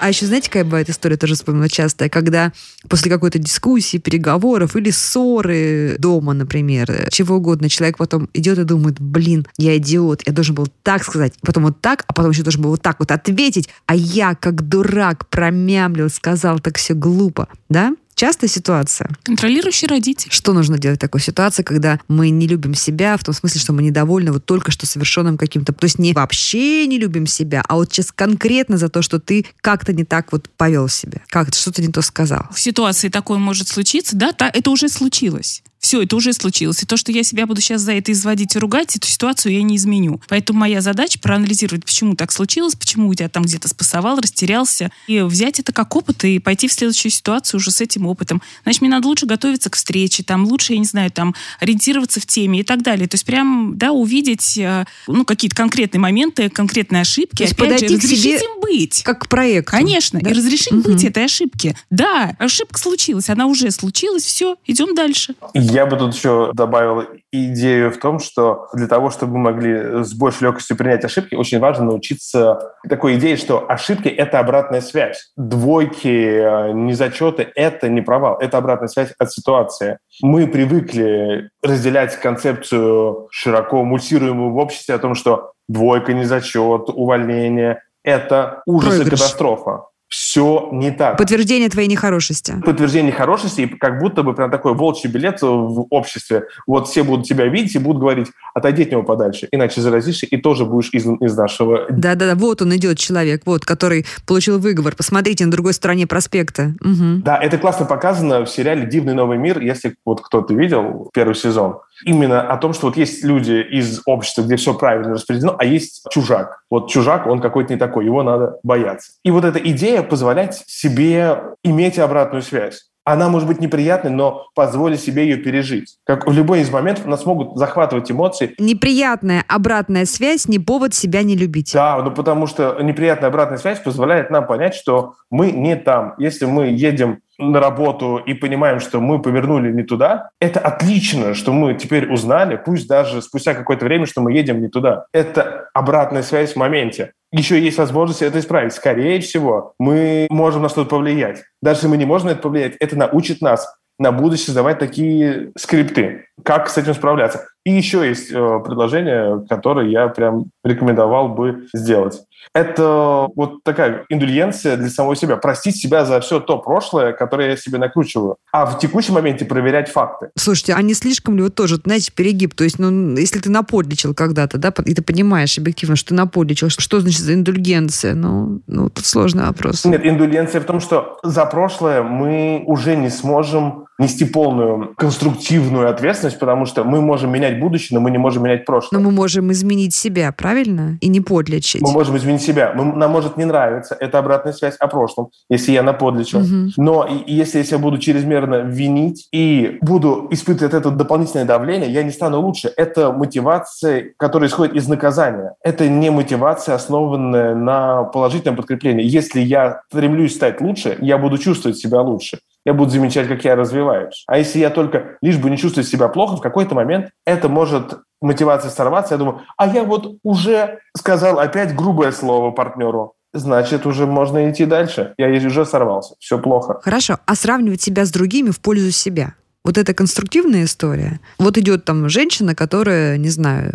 А 0.00 0.08
еще 0.08 0.24
знаете, 0.24 0.48
какая 0.48 0.64
бывает 0.64 0.88
история, 0.88 1.18
тоже 1.18 1.34
вспомнила 1.34 1.68
часто, 1.68 2.08
когда 2.08 2.52
после 2.88 3.10
какой-то 3.10 3.38
дискуссии, 3.38 3.98
переговоров 3.98 4.74
или 4.74 4.90
ссоры 4.90 5.96
дома, 5.98 6.32
например, 6.32 7.08
чего 7.10 7.36
угодно, 7.36 7.68
человек 7.68 7.98
потом 7.98 8.28
идет 8.32 8.58
и 8.58 8.64
думает, 8.64 8.98
блин, 8.98 9.46
я 9.58 9.76
идиот, 9.76 10.22
я 10.26 10.32
должен 10.32 10.54
был 10.54 10.68
так 10.82 11.04
сказать, 11.04 11.34
потом 11.42 11.64
вот 11.64 11.82
так, 11.82 12.04
а 12.06 12.14
потом 12.14 12.30
еще 12.30 12.42
должен 12.42 12.62
был 12.62 12.70
вот 12.70 12.82
так 12.82 12.98
вот 12.98 13.10
ответить, 13.10 13.68
а 13.84 13.94
я 13.94 14.34
как 14.34 14.66
дурак 14.66 15.28
промямлил, 15.28 16.08
сказал 16.08 16.60
так 16.60 16.78
все 16.78 16.94
глупо, 16.94 17.48
да? 17.68 17.94
Частая 18.20 18.50
ситуация. 18.50 19.08
Контролирующий 19.22 19.88
родитель. 19.88 20.30
Что 20.30 20.52
нужно 20.52 20.76
делать 20.76 20.98
в 20.98 21.00
такой 21.00 21.22
ситуации, 21.22 21.62
когда 21.62 21.98
мы 22.06 22.28
не 22.28 22.46
любим 22.46 22.74
себя, 22.74 23.16
в 23.16 23.24
том 23.24 23.34
смысле, 23.34 23.62
что 23.62 23.72
мы 23.72 23.82
недовольны 23.82 24.30
вот 24.30 24.44
только 24.44 24.70
что 24.70 24.84
совершенным 24.84 25.38
каким-то... 25.38 25.72
То 25.72 25.86
есть 25.86 25.98
не 25.98 26.12
вообще 26.12 26.86
не 26.86 26.98
любим 26.98 27.26
себя, 27.26 27.64
а 27.66 27.76
вот 27.76 27.90
сейчас 27.90 28.12
конкретно 28.12 28.76
за 28.76 28.90
то, 28.90 29.00
что 29.00 29.20
ты 29.20 29.46
как-то 29.62 29.94
не 29.94 30.04
так 30.04 30.32
вот 30.32 30.50
повел 30.50 30.86
себя, 30.88 31.22
как-то 31.28 31.56
что-то 31.56 31.80
не 31.80 31.88
то 31.88 32.02
сказал. 32.02 32.44
В 32.52 32.60
ситуации 32.60 33.08
такое 33.08 33.38
может 33.38 33.68
случиться, 33.68 34.14
да, 34.14 34.32
та- 34.32 34.50
это 34.52 34.68
уже 34.68 34.90
случилось. 34.90 35.62
Все, 35.80 36.02
это 36.02 36.14
уже 36.14 36.34
случилось. 36.34 36.82
И 36.82 36.86
то, 36.86 36.98
что 36.98 37.10
я 37.10 37.22
себя 37.24 37.46
буду 37.46 37.62
сейчас 37.62 37.80
за 37.80 37.92
это 37.92 38.12
изводить 38.12 38.54
и 38.54 38.58
ругать, 38.58 38.96
эту 38.96 39.08
ситуацию 39.08 39.54
я 39.54 39.62
не 39.62 39.76
изменю. 39.76 40.20
Поэтому 40.28 40.58
моя 40.60 40.82
задача 40.82 41.18
проанализировать, 41.18 41.84
почему 41.86 42.14
так 42.14 42.32
случилось, 42.32 42.74
почему 42.74 43.08
у 43.08 43.14
тебя 43.14 43.30
там 43.30 43.44
где-то 43.44 43.66
спасовал, 43.68 44.20
растерялся, 44.20 44.90
и 45.06 45.20
взять 45.22 45.58
это 45.58 45.72
как 45.72 45.96
опыт 45.96 46.22
и 46.24 46.38
пойти 46.38 46.68
в 46.68 46.72
следующую 46.72 47.10
ситуацию 47.10 47.58
уже 47.58 47.70
с 47.70 47.80
этим 47.80 48.06
опытом. 48.06 48.42
Значит, 48.64 48.82
мне 48.82 48.90
надо 48.90 49.08
лучше 49.08 49.24
готовиться 49.24 49.70
к 49.70 49.76
встрече, 49.76 50.22
там 50.22 50.44
лучше, 50.46 50.74
я 50.74 50.78
не 50.78 50.84
знаю, 50.84 51.10
там 51.10 51.34
ориентироваться 51.60 52.20
в 52.20 52.26
теме 52.26 52.60
и 52.60 52.62
так 52.62 52.82
далее. 52.82 53.08
То 53.08 53.14
есть 53.14 53.24
прям, 53.24 53.78
да, 53.78 53.92
увидеть, 53.92 54.58
э, 54.58 54.84
ну, 55.06 55.24
какие-то 55.24 55.56
конкретные 55.56 56.00
моменты, 56.00 56.50
конкретные 56.50 57.00
ошибки. 57.02 57.36
То 57.38 57.42
есть 57.44 57.54
Опять 57.54 57.80
же, 57.80 57.86
подойти 57.86 57.94
к 57.96 58.02
разрешить 58.02 58.22
себе 58.22 58.34
им 58.54 58.60
быть. 58.60 59.02
Как 59.02 59.20
к 59.24 59.28
проекту. 59.28 59.70
Конечно, 59.72 60.20
Да? 60.20 60.30
и 60.30 60.32
разрешить 60.34 60.72
Мгм. 60.72 60.82
быть 60.82 61.04
этой 61.04 61.24
ошибки. 61.24 61.74
Да, 61.88 62.36
ошибка 62.38 62.78
случилась, 62.78 63.30
она 63.30 63.46
уже 63.46 63.70
случилась, 63.70 64.24
все, 64.24 64.56
идем 64.66 64.94
дальше. 64.94 65.34
Я 65.70 65.86
бы 65.86 65.96
тут 65.96 66.14
еще 66.14 66.50
добавил 66.52 67.04
идею 67.30 67.92
в 67.92 67.98
том, 67.98 68.18
что 68.18 68.66
для 68.72 68.88
того, 68.88 69.10
чтобы 69.10 69.38
мы 69.38 69.52
могли 69.52 70.02
с 70.02 70.12
большей 70.14 70.44
легкостью 70.44 70.76
принять 70.76 71.04
ошибки, 71.04 71.36
очень 71.36 71.60
важно 71.60 71.84
научиться 71.84 72.74
такой 72.88 73.16
идее, 73.16 73.36
что 73.36 73.70
ошибки— 73.70 74.08
это 74.08 74.40
обратная 74.40 74.80
связь. 74.80 75.32
Двойки, 75.36 76.08
э, 76.08 76.72
незачеты— 76.72 77.48
это 77.54 77.88
не 77.88 78.00
провал, 78.00 78.38
это 78.40 78.58
обратная 78.58 78.88
связь 78.88 79.12
от 79.16 79.32
ситуации. 79.32 79.98
Мы 80.22 80.48
привыкли 80.48 81.50
разделять 81.62 82.16
концепцию 82.16 83.28
широко 83.30 83.84
мульсируемую 83.84 84.52
в 84.52 84.56
обществе 84.56 84.96
о 84.96 84.98
том, 84.98 85.14
что 85.14 85.52
двойка, 85.68 86.12
незачет, 86.12 86.88
увольнение— 86.88 87.80
это 88.02 88.62
ужас 88.66 88.98
и 88.98 89.04
катастрофа 89.04 89.84
все 90.30 90.68
не 90.70 90.92
так. 90.92 91.18
Подтверждение 91.18 91.68
твоей 91.68 91.88
нехорошести. 91.88 92.54
Подтверждение 92.64 93.10
хорошести, 93.10 93.62
и 93.62 93.66
как 93.66 93.98
будто 93.98 94.22
бы 94.22 94.32
прям 94.32 94.48
такой 94.48 94.74
волчий 94.74 95.10
билет 95.10 95.42
в 95.42 95.86
обществе. 95.90 96.44
Вот 96.68 96.86
все 96.86 97.02
будут 97.02 97.26
тебя 97.26 97.46
видеть 97.46 97.74
и 97.74 97.80
будут 97.80 98.00
говорить, 98.00 98.28
отойди 98.54 98.84
от 98.84 98.92
него 98.92 99.02
подальше, 99.02 99.48
иначе 99.50 99.80
заразишься 99.80 100.26
и 100.26 100.36
тоже 100.36 100.66
будешь 100.66 100.90
из, 100.92 101.04
из 101.04 101.36
нашего... 101.36 101.86
Да-да-да, 101.90 102.36
вот 102.36 102.62
он 102.62 102.76
идет 102.76 102.96
человек, 102.98 103.42
вот, 103.44 103.64
который 103.64 104.06
получил 104.24 104.60
выговор. 104.60 104.94
Посмотрите, 104.94 105.44
на 105.44 105.50
другой 105.50 105.74
стороне 105.74 106.06
проспекта. 106.06 106.74
Мгм. 106.80 107.22
Да, 107.22 107.36
это 107.36 107.58
классно 107.58 107.84
показано 107.84 108.44
в 108.44 108.48
сериале 108.48 108.86
«Дивный 108.86 109.14
новый 109.14 109.36
мир», 109.36 109.60
если 109.60 109.96
вот 110.04 110.20
кто-то 110.20 110.54
видел 110.54 111.10
первый 111.12 111.34
сезон. 111.34 111.78
Именно 112.04 112.42
о 112.42 112.56
том, 112.56 112.72
что 112.72 112.86
вот 112.86 112.96
есть 112.96 113.24
люди 113.24 113.52
из 113.52 114.00
общества, 114.06 114.42
где 114.42 114.56
все 114.56 114.74
правильно 114.74 115.14
распределено, 115.14 115.56
а 115.58 115.64
есть 115.64 116.04
чужак. 116.10 116.62
Вот 116.70 116.90
чужак, 116.90 117.26
он 117.26 117.40
какой-то 117.40 117.72
не 117.72 117.78
такой, 117.78 118.04
его 118.04 118.22
надо 118.22 118.58
бояться. 118.62 119.12
И 119.24 119.30
вот 119.30 119.44
эта 119.44 119.58
идея 119.58 120.02
позволять 120.02 120.62
себе 120.66 121.38
иметь 121.62 121.98
обратную 121.98 122.42
связь. 122.42 122.90
Она 123.04 123.28
может 123.28 123.48
быть 123.48 123.60
неприятной, 123.60 124.10
но 124.10 124.46
позволить 124.54 125.00
себе 125.00 125.24
ее 125.24 125.36
пережить. 125.36 125.96
Как 126.04 126.26
в 126.26 126.32
любой 126.32 126.60
из 126.60 126.70
моментов 126.70 127.06
нас 127.06 127.24
могут 127.24 127.56
захватывать 127.56 128.10
эмоции, 128.10 128.54
Неприятная 128.58 129.44
обратная 129.48 130.04
связь 130.04 130.46
не 130.46 130.58
повод 130.58 130.94
себя 130.94 131.22
не 131.22 131.34
любить. 131.34 131.72
Да, 131.72 132.00
ну 132.02 132.10
потому 132.10 132.46
что 132.46 132.78
неприятная 132.80 133.30
обратная 133.30 133.58
связь 133.58 133.80
позволяет 133.80 134.30
нам 134.30 134.46
понять, 134.46 134.74
что 134.74 135.14
мы 135.30 135.50
не 135.50 135.76
там. 135.76 136.14
Если 136.18 136.44
мы 136.44 136.66
едем 136.66 137.20
на 137.40 137.60
работу 137.60 138.18
и 138.18 138.34
понимаем, 138.34 138.80
что 138.80 139.00
мы 139.00 139.20
повернули 139.20 139.72
не 139.72 139.82
туда, 139.82 140.30
это 140.40 140.60
отлично, 140.60 141.34
что 141.34 141.52
мы 141.52 141.74
теперь 141.74 142.12
узнали, 142.12 142.60
пусть 142.62 142.88
даже 142.88 143.22
спустя 143.22 143.54
какое-то 143.54 143.84
время, 143.86 144.06
что 144.06 144.20
мы 144.20 144.32
едем 144.32 144.60
не 144.60 144.68
туда. 144.68 145.06
Это 145.12 145.68
обратная 145.74 146.22
связь 146.22 146.52
в 146.52 146.56
моменте. 146.56 147.12
Еще 147.32 147.60
есть 147.60 147.78
возможность 147.78 148.22
это 148.22 148.38
исправить. 148.38 148.72
Скорее 148.72 149.20
всего, 149.20 149.74
мы 149.78 150.26
можем 150.30 150.62
на 150.62 150.68
что-то 150.68 150.90
повлиять. 150.90 151.42
Даже 151.62 151.78
если 151.78 151.88
мы 151.88 151.96
не 151.96 152.04
можем 152.04 152.28
на 152.28 152.32
это 152.32 152.42
повлиять, 152.42 152.74
это 152.80 152.96
научит 152.96 153.40
нас 153.40 153.72
на 154.00 154.12
будущее 154.12 154.46
создавать 154.46 154.78
такие 154.78 155.52
скрипты. 155.56 156.24
Как 156.42 156.70
с 156.70 156.78
этим 156.78 156.94
справляться? 156.94 157.46
И 157.64 157.70
еще 157.70 158.08
есть 158.08 158.32
э, 158.32 158.34
предложение, 158.64 159.44
которое 159.46 159.88
я 159.88 160.08
прям 160.08 160.46
рекомендовал 160.64 161.28
бы 161.28 161.66
сделать. 161.74 162.22
Это 162.54 163.28
вот 163.36 163.62
такая 163.62 164.04
индульгенция 164.08 164.76
для 164.76 164.88
самого 164.88 165.16
себя. 165.16 165.36
Простить 165.36 165.76
себя 165.76 166.04
за 166.04 166.20
все 166.20 166.40
то 166.40 166.58
прошлое, 166.58 167.12
которое 167.12 167.50
я 167.50 167.56
себе 167.56 167.78
накручиваю. 167.78 168.36
А 168.52 168.66
в 168.66 168.78
текущем 168.78 169.14
моменте 169.14 169.44
проверять 169.44 169.88
факты. 169.88 170.30
Слушайте, 170.36 170.74
а 170.74 170.82
не 170.82 170.94
слишком 170.94 171.36
ли 171.36 171.42
вот 171.42 171.54
тоже, 171.54 171.76
знаете, 171.76 172.12
перегиб? 172.14 172.54
То 172.54 172.64
есть, 172.64 172.78
ну, 172.78 173.16
если 173.16 173.38
ты 173.38 173.50
наподличил 173.50 174.14
когда-то, 174.14 174.58
да, 174.58 174.72
и 174.84 174.94
ты 174.94 175.02
понимаешь 175.02 175.58
объективно, 175.58 175.96
что 175.96 176.08
ты 176.08 176.14
наподличил, 176.14 176.70
что, 176.70 177.00
значит 177.00 177.20
за 177.20 177.34
индульгенция? 177.34 178.14
Ну, 178.14 178.62
ну, 178.66 178.90
тут 178.90 179.06
сложный 179.06 179.44
вопрос. 179.46 179.84
Нет, 179.84 180.04
индульгенция 180.04 180.60
в 180.60 180.64
том, 180.64 180.80
что 180.80 181.18
за 181.22 181.46
прошлое 181.46 182.02
мы 182.02 182.62
уже 182.66 182.96
не 182.96 183.10
сможем 183.10 183.86
нести 184.00 184.24
полную 184.24 184.94
конструктивную 184.96 185.88
ответственность, 185.90 186.38
потому 186.38 186.66
что 186.66 186.84
мы 186.84 187.00
можем 187.00 187.30
менять 187.30 187.60
будущее, 187.60 187.98
но 187.98 188.00
мы 188.00 188.10
не 188.10 188.18
можем 188.18 188.42
менять 188.44 188.64
прошлое. 188.64 188.98
Но 189.00 189.08
мы 189.08 189.14
можем 189.14 189.52
изменить 189.52 189.94
себя, 189.94 190.32
правильно? 190.32 190.98
И 191.00 191.08
не 191.08 191.20
подлечить. 191.20 191.82
Мы 191.82 191.92
можем 191.92 192.16
изменить 192.16 192.42
себя. 192.42 192.72
Мы- 192.74 192.96
нам 192.96 193.10
может 193.10 193.36
не 193.36 193.44
нравиться. 193.44 193.96
Это 194.00 194.18
обратная 194.18 194.52
связь 194.52 194.76
о 194.76 194.88
прошлом, 194.88 195.28
если 195.50 195.72
я 195.72 195.82
наподличил. 195.82 196.40
Мгм. 196.40 196.72
Но 196.76 197.06
и- 197.06 197.18
и 197.30 197.34
если 197.34 197.58
я 197.58 197.64
себя 197.64 197.78
буду 197.78 197.98
чрезмерно 197.98 198.62
винить 198.62 199.28
и 199.32 199.78
буду 199.82 200.26
испытывать 200.30 200.74
это 200.74 200.90
дополнительное 200.90 201.44
давление, 201.44 201.90
я 201.90 202.02
не 202.02 202.10
стану 202.10 202.40
лучше. 202.40 202.72
Это 202.76 203.12
мотивация, 203.12 204.12
которая 204.16 204.48
исходит 204.48 204.74
из 204.74 204.88
наказания. 204.88 205.54
Это 205.62 205.88
не 205.88 206.10
мотивация, 206.10 206.74
основанная 206.74 207.54
на 207.54 208.04
положительном 208.04 208.56
подкреплении. 208.56 209.04
Если 209.04 209.40
я 209.40 209.82
стремлюсь 209.92 210.34
стать 210.34 210.60
лучше, 210.60 210.96
я 211.00 211.18
буду 211.18 211.36
чувствовать 211.38 211.76
себя 211.76 212.00
лучше. 212.00 212.38
Я 212.64 212.74
буду 212.74 212.90
замечать, 212.90 213.28
как 213.28 213.44
я 213.44 213.56
развиваюсь. 213.56 214.24
А 214.26 214.38
если 214.38 214.58
я 214.58 214.70
только 214.70 215.16
лишь 215.22 215.38
бы 215.38 215.50
не 215.50 215.56
чувствовать 215.56 215.88
себя 215.88 216.08
плохо, 216.08 216.36
в 216.36 216.40
какой-то 216.40 216.74
момент 216.74 217.10
это 217.24 217.48
может 217.48 218.00
мотивация 218.20 218.70
сорваться. 218.70 219.14
Я 219.14 219.18
думаю, 219.18 219.40
а 219.56 219.66
я 219.66 219.82
вот 219.82 220.18
уже 220.22 220.80
сказал 220.96 221.38
опять 221.38 221.74
грубое 221.74 222.12
слово 222.12 222.50
партнеру. 222.50 223.14
Значит, 223.32 223.86
уже 223.86 224.06
можно 224.06 224.50
идти 224.50 224.66
дальше. 224.66 225.14
Я 225.16 225.28
уже 225.28 225.64
сорвался. 225.64 226.16
Все 226.18 226.38
плохо. 226.38 226.80
Хорошо, 226.82 227.18
а 227.26 227.34
сравнивать 227.34 227.80
себя 227.80 228.04
с 228.04 228.10
другими 228.10 228.50
в 228.50 228.60
пользу 228.60 228.90
себя? 228.90 229.34
Вот 229.64 229.78
это 229.78 229.94
конструктивная 229.94 230.64
история. 230.64 231.20
Вот 231.38 231.56
идет 231.56 231.84
там 231.84 232.08
женщина, 232.08 232.54
которая, 232.54 233.18
не 233.18 233.28
знаю, 233.28 233.72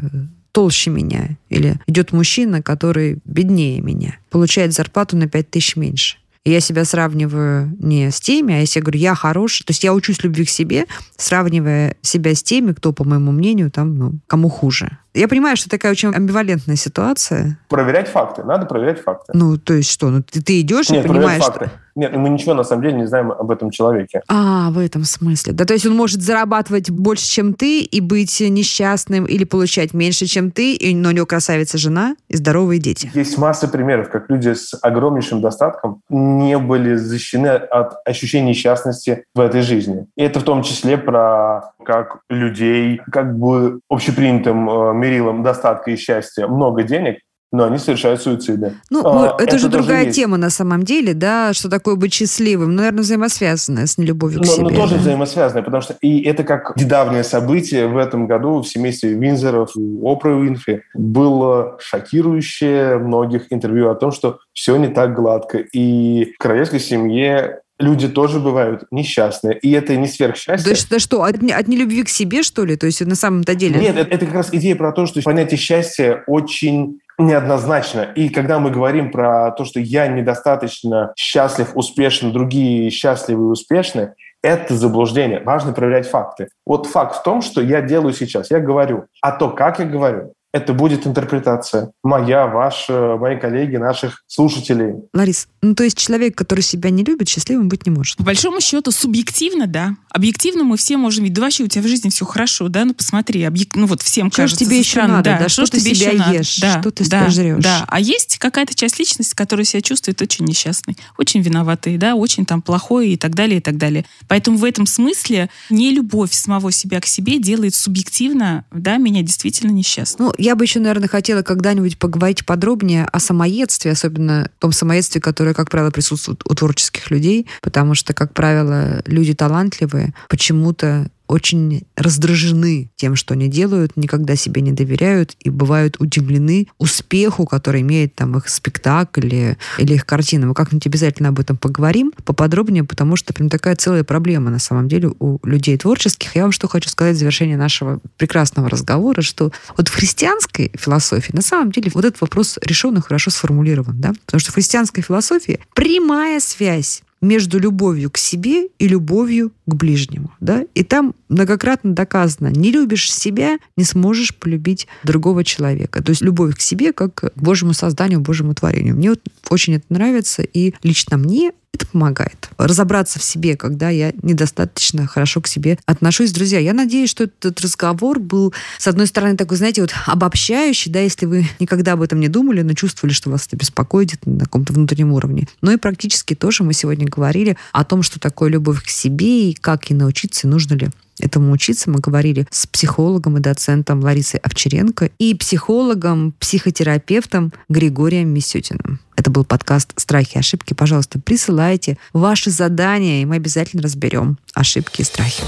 толще 0.52 0.90
меня. 0.90 1.38
Или 1.50 1.76
идет 1.88 2.12
мужчина, 2.12 2.62
который 2.62 3.20
беднее 3.24 3.82
меня. 3.82 4.18
Получает 4.30 4.74
зарплату 4.74 5.16
на 5.16 5.28
5 5.28 5.50
тысяч 5.50 5.76
меньше. 5.76 6.18
И 6.46 6.52
я 6.52 6.60
себя 6.60 6.86
сравниваю 6.86 7.76
не 7.80 8.12
с 8.12 8.22
теми, 8.22 8.54
а 8.54 8.60
я 8.60 8.66
себе 8.66 8.84
говорю, 8.84 9.00
я 9.00 9.16
хороший. 9.16 9.66
То 9.66 9.72
есть 9.72 9.84
я 9.84 9.94
учусь 9.94 10.24
любви 10.24 10.46
к 10.46 10.50
себе, 10.50 10.86
сравнивая 11.18 11.98
себя 12.02 12.36
с 12.36 12.44
теми, 12.44 12.72
кто, 12.72 12.94
по 12.94 13.04
моему 13.04 13.32
мнению, 13.32 13.72
там, 13.72 13.98
ну, 13.98 14.20
кому 14.28 14.50
хуже. 14.50 15.00
Я 15.16 15.30
понимаю, 15.30 15.56
что 15.56 15.70
такая 15.70 15.94
очень 15.94 16.14
амбивалентная 16.14 16.76
ситуация. 16.76 17.58
Проверять 17.70 18.10
факты. 18.10 18.44
Надо 18.44 18.66
проверять 18.66 19.02
факты. 19.02 19.32
Ну, 19.34 19.58
то 19.58 19.74
есть 19.74 19.90
что? 19.90 20.10
Ну, 20.10 20.22
ты, 20.22 20.42
ты 20.42 20.60
идешь 20.60 20.90
Нет, 20.90 21.06
и 21.06 21.08
понимаешь, 21.08 21.42
факты. 21.42 21.70
Нет, 21.96 22.14
мы 22.14 22.28
ничего 22.28 22.54
на 22.54 22.66
самом 22.66 22.82
деле 22.82 22.96
не 22.96 23.08
знаем 23.08 23.32
об 23.32 23.50
этом 23.52 23.72
человеке. 23.72 24.22
А, 24.28 24.70
в 24.72 24.80
этом 24.80 25.06
смысле. 25.06 25.54
Да, 25.54 25.64
то 25.64 25.74
есть 25.74 25.86
он 25.86 25.96
может 25.96 26.22
зарабатывать 26.22 26.90
больше, 26.90 27.26
чем 27.26 27.54
ты, 27.54 27.80
и 27.80 28.02
быть 28.02 28.42
несчастным, 28.42 29.24
или 29.24 29.46
получать 29.46 29.94
меньше, 29.94 30.26
чем 30.26 30.52
ты, 30.52 30.74
и, 30.74 30.94
но 30.94 31.10
у 31.10 31.12
него 31.14 31.26
красавица 31.26 31.78
жена 31.78 32.18
и 32.28 32.36
здоровые 32.36 32.82
дети. 32.82 33.10
Есть 33.14 33.38
масса 33.38 33.70
примеров, 33.70 34.10
как 34.10 34.30
люди 34.30 34.54
с 34.54 34.78
огромнейшим 34.82 35.40
достатком 35.40 36.02
не 36.10 36.58
были 36.58 36.96
защищены 36.96 37.48
от 37.48 37.94
ощущения 38.06 38.50
несчастности 38.50 39.24
в 39.34 39.40
этой 39.40 39.62
жизни. 39.62 40.06
И 40.18 40.24
это 40.24 40.42
в 40.42 40.44
том 40.44 40.64
числе 40.64 40.98
про 40.98 41.72
как 41.86 42.20
людей, 42.30 43.00
как 43.10 43.38
бы 43.38 43.80
общепринятым 43.90 45.00
мерилом 45.06 45.44
достатка 45.44 45.92
и 45.92 45.96
счастья, 45.96 46.48
много 46.48 46.84
денег, 46.84 47.20
но 47.52 47.66
они 47.66 47.78
совершают 47.78 48.22
суициды. 48.22 48.74
Ну, 48.90 49.02
А, 49.06 49.36
это, 49.36 49.44
это 49.44 49.58
же 49.60 49.70
другая 49.70 50.06
есть. 50.06 50.16
тема 50.18 50.36
на 50.36 50.50
самом 50.50 50.84
деле, 50.84 51.14
да, 51.14 51.54
что 51.54 51.70
такое 51.70 51.96
быть 51.96 52.14
счастливым. 52.14 52.72
Ну, 52.72 52.78
наверное, 52.78 53.02
взаимосвязанное 53.04 53.86
с 53.86 53.98
нелюбовью 53.98 54.42
к 54.42 54.46
Но, 54.46 54.52
себе. 54.52 54.64
но 54.64 54.70
тоже 54.72 54.96
да. 54.96 55.02
взаимосвязаны, 55.02 55.64
потому 55.64 55.82
что 55.82 55.96
и 56.02 56.22
это 56.24 56.44
как 56.44 56.76
недавнее 56.76 57.24
событие 57.24 57.88
в 57.88 57.98
этом 57.98 58.28
году 58.28 58.62
в 58.62 58.68
семействе 58.68 59.14
Винзоров 59.14 59.72
у 59.78 60.06
Опры 60.06 60.36
Уинфри 60.36 60.82
было 60.96 61.78
шокирующее 61.80 62.98
многих 62.98 63.54
интервью 63.54 63.90
о 63.90 63.96
том, 63.96 64.12
что 64.12 64.40
все 64.54 64.76
не 64.76 64.88
так 64.90 65.16
гладко. 65.16 65.60
И 65.60 66.34
в 66.36 66.38
королевской 66.40 66.80
семье 66.80 67.62
люди 67.80 68.08
тоже 68.08 68.40
бывают 68.40 68.84
несчастные. 68.92 69.58
И 69.60 69.72
это 69.72 69.96
не 69.96 70.08
сверхсчастье. 70.08 70.64
То 70.64 70.70
есть 70.70 70.88
это 70.88 71.00
что, 71.00 71.24
от, 71.24 71.42
не- 71.42 71.52
от 71.52 71.68
нелюбви 71.68 72.04
к 72.04 72.10
себе, 72.10 72.44
что 72.44 72.64
ли? 72.66 72.76
То 72.76 72.86
есть 72.86 73.02
на 73.06 73.16
самом-то 73.16 73.56
деле... 73.56 73.80
Нет, 73.80 73.98
это, 73.98 74.16
это 74.16 74.26
как 74.26 74.36
раз 74.36 74.50
идея 74.52 74.76
про 74.76 74.92
то, 74.92 75.06
что 75.06 75.22
понятие 75.22 75.58
счастья 75.58 76.24
очень 76.28 77.00
неоднозначно. 77.18 78.02
И 78.16 78.30
когда 78.30 78.60
мы 78.60 78.72
говорим 78.72 79.12
про 79.12 79.52
то, 79.52 79.66
что 79.66 79.80
я 79.80 80.08
недостаточно 80.08 81.14
счастлив, 81.18 81.72
успешен, 81.76 82.32
другие 82.32 82.90
счастливы 82.90 83.46
и 83.46 83.52
успешны, 83.52 84.14
это 84.42 84.76
заблуждение. 84.76 85.40
Важно 85.40 85.74
проверять 85.74 86.08
факты. 86.08 86.50
Вот 86.66 86.86
факт 86.86 87.16
в 87.16 87.24
том, 87.24 87.42
что 87.42 87.62
я 87.62 87.82
делаю 87.82 88.14
сейчас. 88.14 88.52
Я 88.52 88.60
говорю. 88.60 89.06
А 89.22 89.32
то, 89.32 89.50
как 89.50 89.80
я 89.80 89.86
говорю, 89.86 90.34
это 90.56 90.72
будет 90.72 91.06
интерпретация. 91.06 91.92
Моя, 92.02 92.48
ваша, 92.48 93.18
мои 93.20 93.38
коллеги, 93.38 93.76
наших 93.76 94.24
слушателей. 94.26 94.94
Ларис, 95.14 95.50
ну 95.62 95.76
то 95.76 95.84
есть 95.84 95.98
человек, 95.98 96.38
который 96.38 96.62
себя 96.62 96.90
не 96.92 97.04
любит, 97.04 97.28
счастливым 97.28 97.68
быть 97.68 97.86
не 97.86 97.92
может. 97.92 98.18
По 98.18 98.24
большому 98.24 98.62
счету, 98.62 98.92
субъективно, 98.92 99.68
да. 99.68 99.98
Объективно 100.10 100.64
мы 100.64 100.78
все 100.78 100.96
можем 100.96 101.26
видеть, 101.26 101.36
да 101.36 101.42
вообще 101.42 101.66
у 101.66 101.68
тебя 101.68 101.84
в 101.84 101.88
жизни 101.88 102.10
все 102.10 102.24
хорошо, 102.24 102.70
да, 102.70 102.86
ну 102.86 102.94
посмотри, 102.94 103.42
объек- 103.42 103.76
ну 103.76 103.86
вот 103.86 104.02
всем 104.02 104.32
Что 104.32 104.44
кажется 104.44 104.64
тебе 104.64 104.76
со 104.76 104.80
еще 104.80 105.02
надо, 105.04 105.38
да, 105.38 105.50
что 105.50 105.66
ж 105.66 105.72
ты 105.72 105.82
тебе 105.82 105.94
себя 105.94 106.12
еще 106.12 106.38
ешь, 106.38 106.60
да, 106.60 106.80
что 106.80 106.90
ты 106.90 107.10
да, 107.10 107.30
жрешь. 107.30 107.62
Да, 107.62 107.84
а 107.90 108.00
есть 108.00 108.38
какая-то 108.38 108.74
часть 108.74 108.98
личности, 108.98 109.36
которая 109.36 109.66
себя 109.66 109.82
чувствует 109.82 110.22
очень 110.22 110.46
несчастной, 110.46 110.96
очень 111.18 111.42
виноватой, 111.42 111.98
да, 111.98 112.16
очень 112.16 112.46
там 112.46 112.62
плохой 112.62 113.10
и 113.10 113.18
так 113.18 113.36
далее, 113.36 113.58
и 113.58 113.62
так 113.62 113.76
далее. 113.76 114.06
Поэтому 114.30 114.58
в 114.58 114.64
этом 114.64 114.86
смысле 114.86 115.50
не 115.70 115.92
любовь 115.92 116.32
самого 116.32 116.72
себя 116.72 117.02
к 117.02 117.08
себе 117.08 117.40
делает 117.40 117.76
субъективно, 117.76 118.64
да, 118.72 118.96
меня 118.96 119.22
действительно 119.22 119.72
несчастной. 119.72 120.28
Ну, 120.28 120.34
я 120.46 120.56
бы 120.56 120.64
еще, 120.64 120.80
наверное, 120.80 121.10
хотела 121.10 121.42
когда-нибудь 121.42 121.98
поговорить 121.98 122.46
подробнее 122.46 123.06
о 123.12 123.20
самоедстве, 123.20 123.92
особенно 123.92 124.52
том 124.60 124.72
самоедстве, 124.72 125.20
которое, 125.20 125.56
как 125.56 125.72
правило, 125.72 125.90
присутствует 125.90 126.44
у 126.48 126.54
творческих 126.54 127.10
людей, 127.10 127.48
потому 127.62 127.96
что, 127.96 128.14
как 128.14 128.32
правило, 128.34 129.02
люди 129.08 129.34
талантливые 129.34 130.14
почему-то 130.30 131.10
очень 131.28 131.84
раздражены 131.96 132.92
тем, 132.96 133.16
что 133.16 133.34
они 133.34 133.48
делают, 133.48 133.98
никогда 133.98 134.36
себе 134.36 134.62
не 134.62 134.72
доверяют 134.72 135.36
и 135.40 135.50
бывают 135.50 135.98
удивлены 136.00 136.68
успеху, 136.78 137.46
который 137.46 137.82
имеет 137.82 138.16
там 138.16 138.38
их 138.38 138.50
спектакль 138.50 139.26
или, 139.26 139.58
или 139.78 139.94
их 139.94 140.06
картина. 140.06 140.48
Мы 140.48 140.54
как-нибудь 140.54 140.88
обязательно 140.88 141.30
об 141.30 141.40
этом 141.40 141.58
поговорим 141.58 142.12
поподробнее, 142.24 142.84
потому 142.84 143.16
что 143.16 143.34
прям 143.34 143.50
такая 143.50 143.76
целая 143.76 144.04
проблема 144.04 144.52
на 144.52 144.60
самом 144.60 144.88
деле 144.88 145.12
у 145.20 145.40
людей 145.44 145.78
творческих. 145.78 146.36
Я 146.36 146.44
вам 146.44 146.52
что 146.52 146.68
хочу 146.68 146.90
сказать 146.90 147.16
в 147.16 147.20
завершении 147.20 147.56
нашего 147.56 148.00
прекрасного 148.18 148.70
разговора, 148.70 149.22
что 149.22 149.52
вот 149.78 149.88
в 149.88 149.94
христианской 149.94 150.72
философии 150.76 151.32
на 151.34 151.42
самом 151.42 151.72
деле 151.72 151.92
вот 151.94 152.06
этот 152.06 152.22
вопрос 152.22 152.58
решен 152.62 152.98
и 152.98 153.02
хорошо 153.02 153.32
сформулирован, 153.32 154.00
да? 154.00 154.14
Потому 154.26 154.40
что 154.40 154.52
в 154.52 154.56
христианской 154.56 155.04
философии 155.04 155.60
прямая 155.74 156.40
связь 156.40 157.02
между 157.26 157.60
любовью 157.60 158.10
к 158.12 158.18
себе 158.18 158.68
и 158.80 158.88
любовью 158.88 159.52
к 159.66 159.74
ближнему. 159.74 160.32
Да? 160.40 160.64
И 160.76 160.84
там 160.84 161.16
многократно 161.30 161.94
доказано, 161.94 162.48
не 162.48 162.72
любишь 162.72 163.12
себя, 163.12 163.58
не 163.76 163.84
сможешь 163.84 164.36
полюбить 164.36 164.88
другого 165.04 165.44
человека. 165.44 166.04
То 166.04 166.12
есть 166.12 166.22
любовь 166.22 166.56
к 166.56 166.62
себе 166.62 166.94
как 166.94 167.16
к 167.16 167.32
Божьему 167.36 167.74
созданию, 167.74 168.22
Божьему 168.22 168.54
творению. 168.54 168.96
Мне 168.96 169.10
вот 169.10 169.22
очень 169.50 169.76
это 169.76 169.86
нравится, 169.90 170.44
и 170.44 170.74
лично 170.84 171.18
мне 171.18 171.52
это 171.76 171.88
помогает. 171.88 172.50
Разобраться 172.58 173.20
в 173.20 173.24
себе, 173.24 173.56
когда 173.56 173.90
я 173.90 174.14
недостаточно 174.22 175.08
хорошо 175.08 175.42
к 175.42 175.48
себе 175.48 175.78
отношусь. 175.86 176.32
Друзья, 176.32 176.60
я 176.60 176.74
надеюсь, 176.74 177.10
что 177.10 177.26
этот 177.26 177.62
разговор 177.62 178.20
был, 178.20 178.54
с 178.80 178.88
одной 178.88 179.08
стороны, 179.08 179.38
такой, 179.38 179.58
знаете, 179.58 179.82
вот 179.82 179.94
обобщающий, 180.06 180.92
да, 180.92 181.00
если 181.00 181.26
вы 181.26 181.48
никогда 181.60 181.94
об 181.94 182.02
этом 182.02 182.20
не 182.20 182.28
думали, 182.28 182.62
но 182.62 182.74
чувствовали, 182.74 183.14
что 183.14 183.30
вас 183.30 183.48
это 183.48 183.56
беспокоит 183.56 184.26
на 184.26 184.46
каком-то 184.46 184.74
внутреннем 184.74 185.12
уровне. 185.14 185.48
Но 185.62 185.72
и 185.72 185.78
практически 185.78 186.34
тоже 186.34 186.64
мы 186.64 186.74
сегодня 186.74 187.08
говорили 187.08 187.58
о 187.72 187.84
том, 187.84 188.02
что 188.02 188.20
такое 188.20 188.50
любовь 188.50 188.84
к 188.84 188.90
себе 188.90 189.52
и 189.52 189.54
как 189.54 189.90
ей 189.90 189.96
научиться, 189.96 190.48
нужно 190.48 190.76
ли 190.76 190.90
этому 191.20 191.52
учиться. 191.52 191.90
Мы 191.90 192.00
говорили 192.00 192.48
с 192.52 192.68
психологом 192.68 193.38
и 193.38 193.42
доцентом 193.42 194.02
Ларисой 194.02 194.40
Овчаренко 194.42 195.10
и 195.18 195.34
психологом, 195.36 196.34
психотерапевтом 196.40 197.54
Григорием 197.70 198.30
Мисютиным. 198.30 199.00
Это 199.16 199.32
был 199.32 199.46
подкаст 199.46 199.94
«Страхи 199.96 200.36
и 200.36 200.40
ошибки». 200.40 200.74
Пожалуйста, 200.74 201.20
присылайте 201.20 201.98
ваши 202.14 202.52
задания, 202.52 203.22
и 203.22 203.26
мы 203.26 203.36
обязательно 203.36 203.82
разберем 203.82 204.38
ошибки 204.54 205.02
и 205.02 205.06
страхи. 205.06 205.44